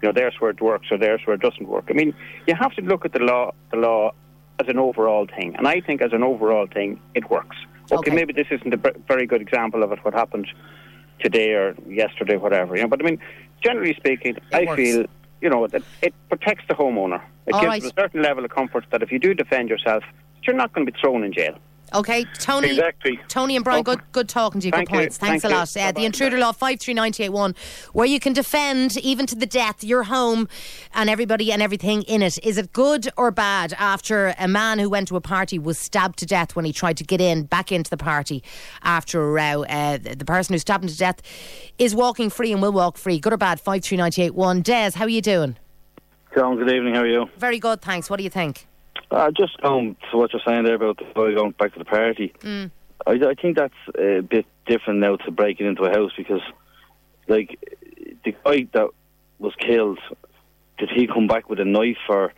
[0.02, 1.86] you know, there's where it works, or there's where it doesn't work.
[1.88, 2.12] I mean,
[2.46, 4.12] you have to look at the law, the law,
[4.60, 7.56] as an overall thing, and I think as an overall thing, it works.
[7.90, 8.14] Okay, Okay.
[8.14, 9.98] maybe this isn't a b- very good example of it.
[10.04, 10.46] What happened
[11.20, 12.76] today or yesterday, whatever.
[12.76, 13.18] You know, but I mean,
[13.62, 14.76] generally speaking, I works.
[14.82, 15.06] feel.
[15.40, 17.20] You know that it protects the homeowner.
[17.46, 17.80] It All gives right.
[17.82, 20.02] them a certain level of comfort that if you do defend yourself,
[20.42, 21.56] you're not going to be thrown in jail.
[21.94, 22.70] Okay, Tony.
[22.70, 23.18] Exactly.
[23.28, 24.70] Tony and Brian, good good talking to you.
[24.70, 25.00] Thank good you.
[25.00, 25.16] points.
[25.16, 25.76] Thanks Thank a lot.
[25.76, 27.54] Uh, the intruder law five three ninety eight one,
[27.92, 30.48] where you can defend even to the death your home
[30.94, 32.38] and everybody and everything in it.
[32.44, 33.74] Is it good or bad?
[33.78, 36.96] After a man who went to a party was stabbed to death when he tried
[36.98, 38.42] to get in back into the party
[38.82, 39.64] after a row.
[39.64, 41.22] Uh, the, the person who stabbed him to death
[41.78, 43.18] is walking free and will walk free.
[43.18, 43.60] Good or bad?
[43.60, 44.62] Five three ninety eight one.
[44.62, 45.56] Des, how are you doing?
[46.34, 46.94] John, good evening.
[46.94, 47.30] How are you?
[47.38, 48.10] Very good, thanks.
[48.10, 48.66] What do you think?
[49.10, 51.84] Uh, just going to what you're saying there about the boy going back to the
[51.84, 52.32] party.
[52.40, 52.70] Mm.
[53.06, 56.42] I, I think that's a bit different now to breaking into a house because,
[57.26, 57.58] like,
[58.24, 58.88] the guy that
[59.38, 59.98] was killed,
[60.78, 62.32] did he come back with a knife or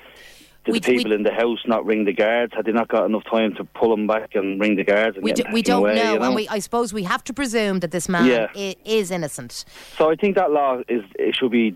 [0.65, 2.53] did We- the people we- in the house not ring the guards?
[2.55, 5.17] Had they not got enough time to pull him back and ring the guards?
[5.17, 6.25] And We, do, we don't away, know, you know?
[6.27, 8.47] and we, I suppose we have to presume that this man Yeah.
[8.55, 9.65] i- is innocent.
[9.97, 11.75] So I think that law is it should be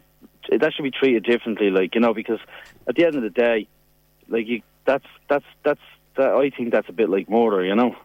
[0.51, 1.71] that should be treated differently.
[1.71, 2.39] Like you know, because
[2.87, 3.67] at the end of the day,
[4.29, 5.81] like you, that's that's that's
[6.17, 7.65] that, I think that's a bit like murder.
[7.65, 7.97] You know.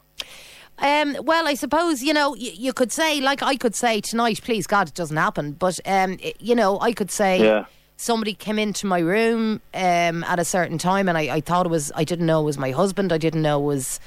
[0.82, 4.41] Um, well, I suppose you know you, you could say, like I could say tonight,
[4.43, 5.51] please God, it doesn't happen.
[5.53, 7.65] But um, you know, I could say Yeah.
[7.97, 11.69] somebody came into my room um, at a certain time, and I, I thought it
[11.69, 13.11] was, I didn't know it was my husband.
[13.11, 13.99] I didn't know it was,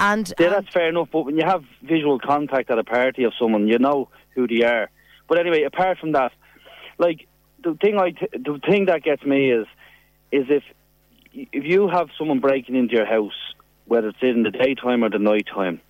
[0.00, 1.08] and Yeah, that's fair enough.
[1.12, 4.64] But when you have visual contact at a party of someone, you know who they
[4.64, 4.90] are.
[5.28, 6.32] But anyway, apart from that,
[6.98, 7.28] like
[7.62, 9.66] the thing I t- the thing that gets me is
[10.32, 10.64] is if
[11.52, 13.36] if you have someone breaking into your house,
[13.86, 15.80] whether it's in the daytime or the nighttime,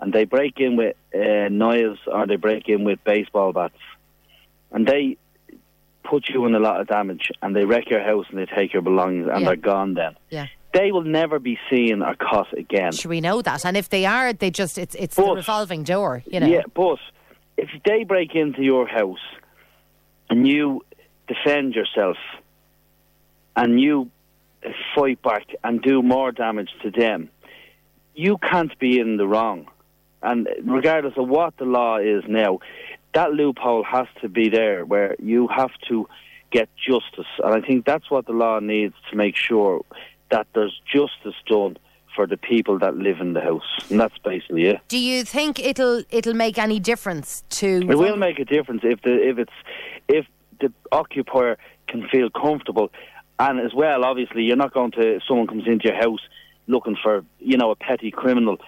[0.00, 3.74] and they break in with uh, knives or they break in with baseball bats,
[4.72, 5.16] and they
[6.04, 8.72] put you in a lot of damage, and they wreck your house and they take
[8.72, 9.46] your belongings and Yeah.
[9.48, 9.94] they're gone.
[9.94, 10.46] Then yeah.
[10.72, 12.92] they will never be seen or caught again.
[12.92, 13.64] Should we know that?
[13.66, 16.46] And if they are, they just it's it's the revolving door, you know.
[16.46, 16.98] Yeah, but
[17.56, 19.18] if they break into your house
[20.30, 20.84] and you
[21.28, 22.16] defend yourself
[23.54, 24.10] and you
[24.94, 27.30] fight back and do more damage to them,
[28.14, 29.66] you can't be in the wrong.
[30.22, 32.60] And regardless of what the law is now,
[33.14, 36.08] that loophole has to be there where you have to
[36.50, 37.26] get justice.
[37.42, 39.82] And I think that's what the law needs to make sure
[40.30, 41.76] that there's justice done
[42.14, 43.86] for the people that live in the house.
[43.88, 44.80] And that's basically it.
[44.88, 47.66] Do you think it'll it'll make any difference to?
[47.88, 49.52] It will make a difference if the if it's
[50.08, 50.26] if
[50.60, 51.56] the occupier
[51.86, 52.90] can feel comfortable,
[53.40, 56.20] and as well, obviously, you're not going to someone comes into your house
[56.66, 58.58] looking for you know a petty criminal,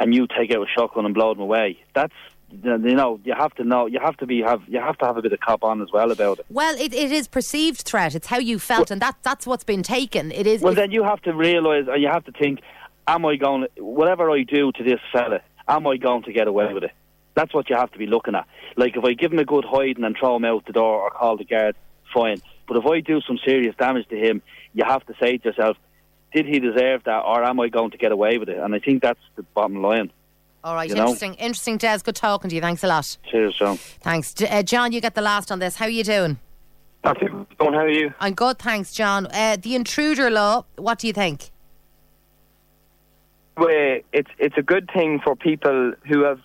[0.00, 1.78] and you take out a shotgun and blow them away.
[1.94, 2.12] That's
[2.50, 5.16] you know you have to know you have to be have you have to have
[5.16, 6.46] a bit of cop on as well about it.
[6.50, 8.16] Well, it, it is perceived threat.
[8.16, 10.32] It's how you felt, and that that's what's been taken.
[10.32, 10.60] It is.
[10.60, 12.62] Well, then you have to realise and you have to think:
[13.06, 13.66] Am I going?
[13.78, 16.92] Whatever I do to this fella, am I going to get away with it?
[17.34, 18.46] That's what you have to be looking at.
[18.76, 21.10] Like if I give him a good hiding and throw him out the door or
[21.10, 21.76] call the guard,
[22.12, 22.42] fine.
[22.66, 24.42] But if I do some serious damage to him,
[24.72, 25.76] you have to say to yourself,
[26.32, 28.58] did he deserve that, or am I going to get away with it?
[28.58, 30.10] And I think that's the bottom line.
[30.64, 31.02] All right, you know.
[31.02, 31.98] interesting, interesting, Des.
[32.02, 32.62] Good talking to you.
[32.62, 33.18] Thanks a lot.
[33.30, 33.76] Cheers, John.
[33.76, 34.92] Thanks, uh, John.
[34.92, 35.76] You get the last on this.
[35.76, 36.38] How are you doing?
[37.04, 37.26] Okay,
[37.60, 38.14] how are you?
[38.18, 39.26] I'm good, thanks, John.
[39.26, 40.64] Uh, the intruder law.
[40.76, 41.50] What do you think?
[43.56, 46.40] Where it's it's a good thing for people who have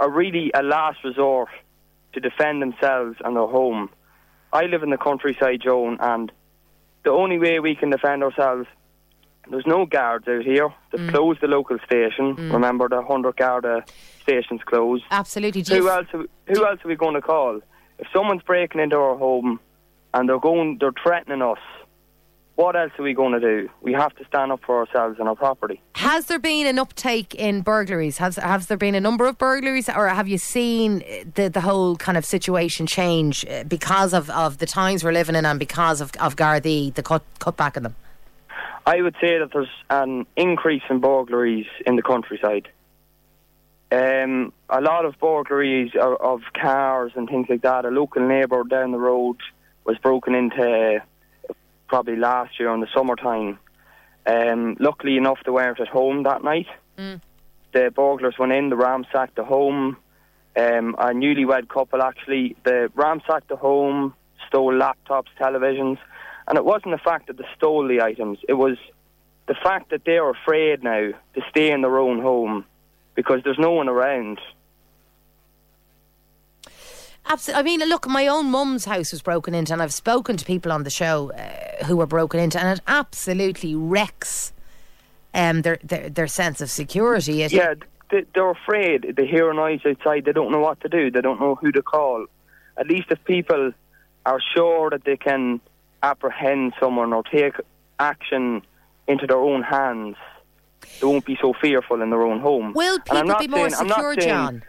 [0.00, 1.48] are really a last resort
[2.12, 3.90] to defend themselves and their home.
[4.52, 6.30] I live in the countryside, Joan, and
[7.04, 8.66] the only way we can defend ourselves,
[9.50, 10.68] there's no guards out here.
[10.90, 11.10] They've mm.
[11.10, 12.36] closed the local station.
[12.36, 12.52] Mm.
[12.52, 13.80] Remember, the hundred Garda uh,
[14.22, 15.04] station's closed.
[15.10, 15.62] Absolutely.
[15.62, 16.06] Who else?
[16.12, 17.60] Are, who else are we going to call?
[17.98, 19.58] If someone's breaking into our home
[20.14, 21.58] and they're going, they're threatening us.
[22.62, 23.68] What else are we going to do?
[23.80, 25.80] We have to stand up for ourselves and our property.
[25.96, 28.18] Has there been an uptake in burglaries?
[28.18, 31.60] Has has there been a number of burglaries, or have you seen uh, the the
[31.60, 35.58] whole kind of situation change uh, because of, of the times we're living in and
[35.58, 37.96] because of of Gardaí, the cut cutback in them?
[38.86, 42.68] I would say that there's an increase in burglaries in the countryside.
[43.90, 47.86] Um, a lot of burglaries of, of cars and things like that.
[47.86, 49.38] A local neighbour down the road
[49.84, 51.02] was broken into
[51.92, 53.58] probably last year in the summertime.
[54.24, 56.68] Um, luckily enough, they weren't at home that night.
[57.74, 59.98] The burglars went in, they ransacked the home.
[60.56, 64.14] Um, a newlywed couple actually, they ransacked the home,
[64.48, 65.98] stole laptops, televisions,
[66.48, 68.38] and it wasn't the fact that they stole the items.
[68.48, 68.78] It was
[69.46, 72.64] the fact that they're afraid now to stay in their own home
[73.14, 74.40] because there's no one around.
[77.26, 77.60] Absolutely.
[77.60, 80.72] I mean, look, my own mum's house was broken into, and I've spoken to people
[80.72, 84.52] on the show uh, who were broken into, and it absolutely wrecks
[85.34, 87.42] um, their, their their sense of security.
[87.42, 87.74] It, Yeah,
[88.10, 89.14] they, they're afraid.
[89.16, 90.24] They hear a noise outside.
[90.24, 91.10] They don't know what to do.
[91.10, 92.26] They don't know who to call.
[92.76, 93.72] At least if people
[94.26, 95.60] are sure that they can
[96.02, 97.54] apprehend someone or take
[97.98, 98.62] action
[99.06, 100.16] into their own hands,
[101.00, 102.72] they won't be so fearful in their own home.
[102.74, 104.62] Will people be more saying- secure, saying- John?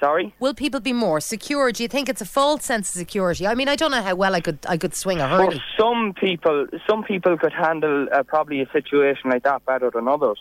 [0.00, 0.32] Sorry.
[0.38, 1.72] Will people be more secure?
[1.72, 3.46] Do you think it's a false sense of security?
[3.46, 5.60] I mean, I don't know how well I could I could swing a hurley.
[5.78, 10.38] some people, some people could handle uh, probably a situation like that better than others,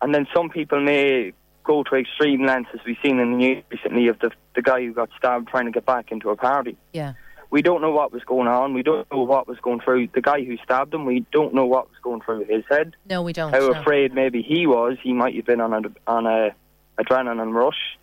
[0.00, 1.32] and then some people may
[1.64, 4.80] go to extreme lengths, as we've seen in the news recently of the the guy
[4.80, 6.76] who got stabbed trying to get back into a party.
[6.92, 7.12] Yeah.
[7.50, 8.74] We don't know what was going on.
[8.74, 11.06] We don't know what was going through the guy who stabbed him.
[11.06, 12.94] We don't know what was going through his head.
[13.08, 13.52] No, we don't.
[13.52, 13.80] How no.
[13.80, 14.98] afraid maybe he was.
[15.02, 16.54] He might have been on a on a
[16.98, 17.97] adrenaline rush.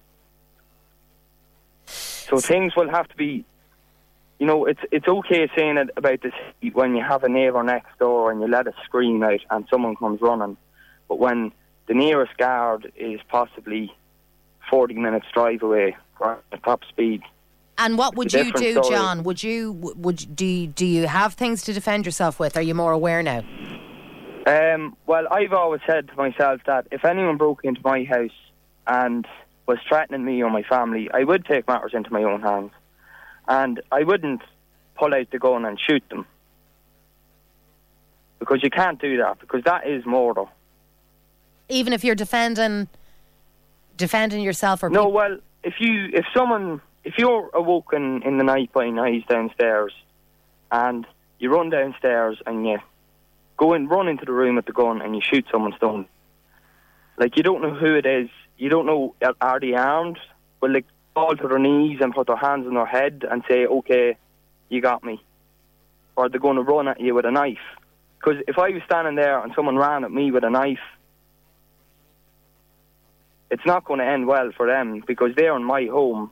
[2.29, 3.45] So things will have to be,
[4.39, 6.33] you know, it's it's okay saying it about this
[6.73, 9.95] when you have a neighbour next door and you let a scream out and someone
[9.95, 10.57] comes running,
[11.07, 11.51] but when
[11.87, 13.93] the nearest guard is possibly
[14.69, 15.95] forty minutes drive away
[16.51, 17.21] at top speed,
[17.77, 18.89] And what would you do, story.
[18.89, 19.23] John?
[19.23, 22.57] Would you would do you, do you have things to defend yourself with?
[22.57, 23.43] Are you more aware now?
[24.47, 28.29] Um, well, I've always said to myself that if anyone broke into my house
[28.87, 29.25] and
[29.67, 32.71] was threatening me or my family, I would take matters into my own hands.
[33.47, 34.41] And I wouldn't
[34.95, 36.25] pull out the gun and shoot them.
[38.39, 40.45] Because you can't do that, because that is murder.
[41.69, 42.87] Even if you're defending
[43.97, 48.71] defending yourself or No, well, if you if someone if you're awoken in the night
[48.73, 49.93] by noise downstairs,
[50.71, 51.07] and
[51.39, 52.77] you run downstairs and you
[53.57, 56.05] go and run into the room with the gun and you shoot someone stone,
[57.17, 60.17] like you don't know who it is, you don't know are, are they armed?
[60.61, 60.83] Will they
[61.13, 64.17] fall to their knees and put their hands on their head and say, "Okay,
[64.69, 65.23] you got me,"
[66.15, 67.57] or are they're going to run at you with a knife?
[68.19, 70.79] Because if I was standing there and someone ran at me with a knife,
[73.51, 76.31] it's not going to end well for them because they're in my home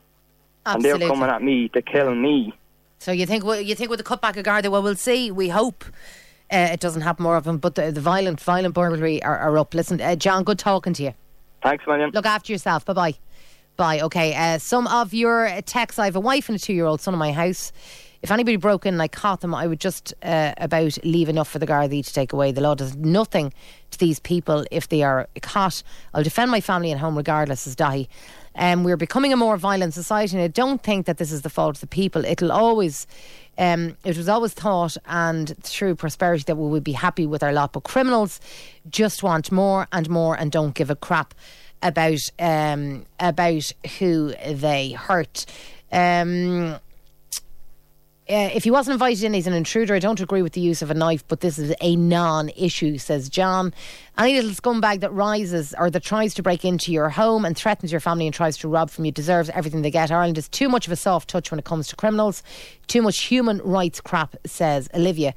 [0.65, 2.53] and they're coming at me to kill me.
[2.99, 5.29] So you think you think with the cutback of Garda, well, we'll see.
[5.29, 5.83] We hope
[6.51, 7.57] uh, it doesn't happen more of them.
[7.57, 9.73] But the, the violent, violent burglary are, are up.
[9.73, 11.13] Listen, uh, John, good talking to you.
[11.63, 12.11] Thanks, man.
[12.11, 12.85] Look after yourself.
[12.85, 13.15] Bye bye.
[13.77, 14.01] Bye.
[14.01, 14.35] Okay.
[14.35, 15.97] Uh, some of your texts.
[15.97, 17.71] I have a wife and a two-year-old son in my house.
[18.21, 21.49] If anybody broke in and I caught them, I would just uh, about leave enough
[21.49, 22.51] for the Gardaí to take away.
[22.51, 23.51] The law does nothing
[23.91, 25.83] to these people if they are caught.
[26.13, 28.07] I'll defend my family and home regardless, as Dahi.
[28.55, 31.49] Um, we're becoming a more violent society, and I don't think that this is the
[31.49, 32.23] fault of the people.
[32.25, 33.07] It'll always,
[33.57, 37.53] um, it was always thought, and through prosperity, that we would be happy with our
[37.53, 37.73] lot.
[37.73, 38.39] But criminals
[38.89, 41.33] just want more and more, and don't give a crap
[41.81, 45.45] about um, about who they hurt.
[45.91, 46.79] Um,
[48.29, 49.95] uh, if he wasn't invited in, he's an intruder.
[49.95, 52.97] I don't agree with the use of a knife, but this is a non issue,
[52.97, 53.73] says John.
[54.17, 57.91] Any little scumbag that rises or that tries to break into your home and threatens
[57.91, 60.09] your family and tries to rob from you deserves everything they get.
[60.09, 62.43] Ireland is too much of a soft touch when it comes to criminals.
[62.87, 65.33] Too much human rights crap, says Olivia.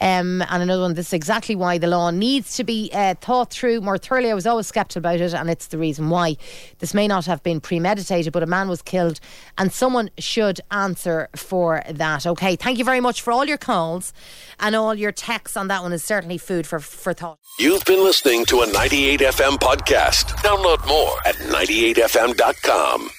[0.00, 3.50] Um, and another one, this is exactly why the law needs to be uh, thought
[3.50, 4.30] through more thoroughly.
[4.30, 6.36] I was always sceptical about it, and it's the reason why.
[6.78, 9.20] This may not have been premeditated, but a man was killed,
[9.56, 12.26] and someone should answer for that.
[12.26, 14.12] Okay, thank you very much for all your calls
[14.60, 17.38] and all your texts on that one is certainly food for, for thought.
[17.58, 20.26] You've been listening to a 98FM podcast.
[20.42, 23.10] Download more at 98fm.com.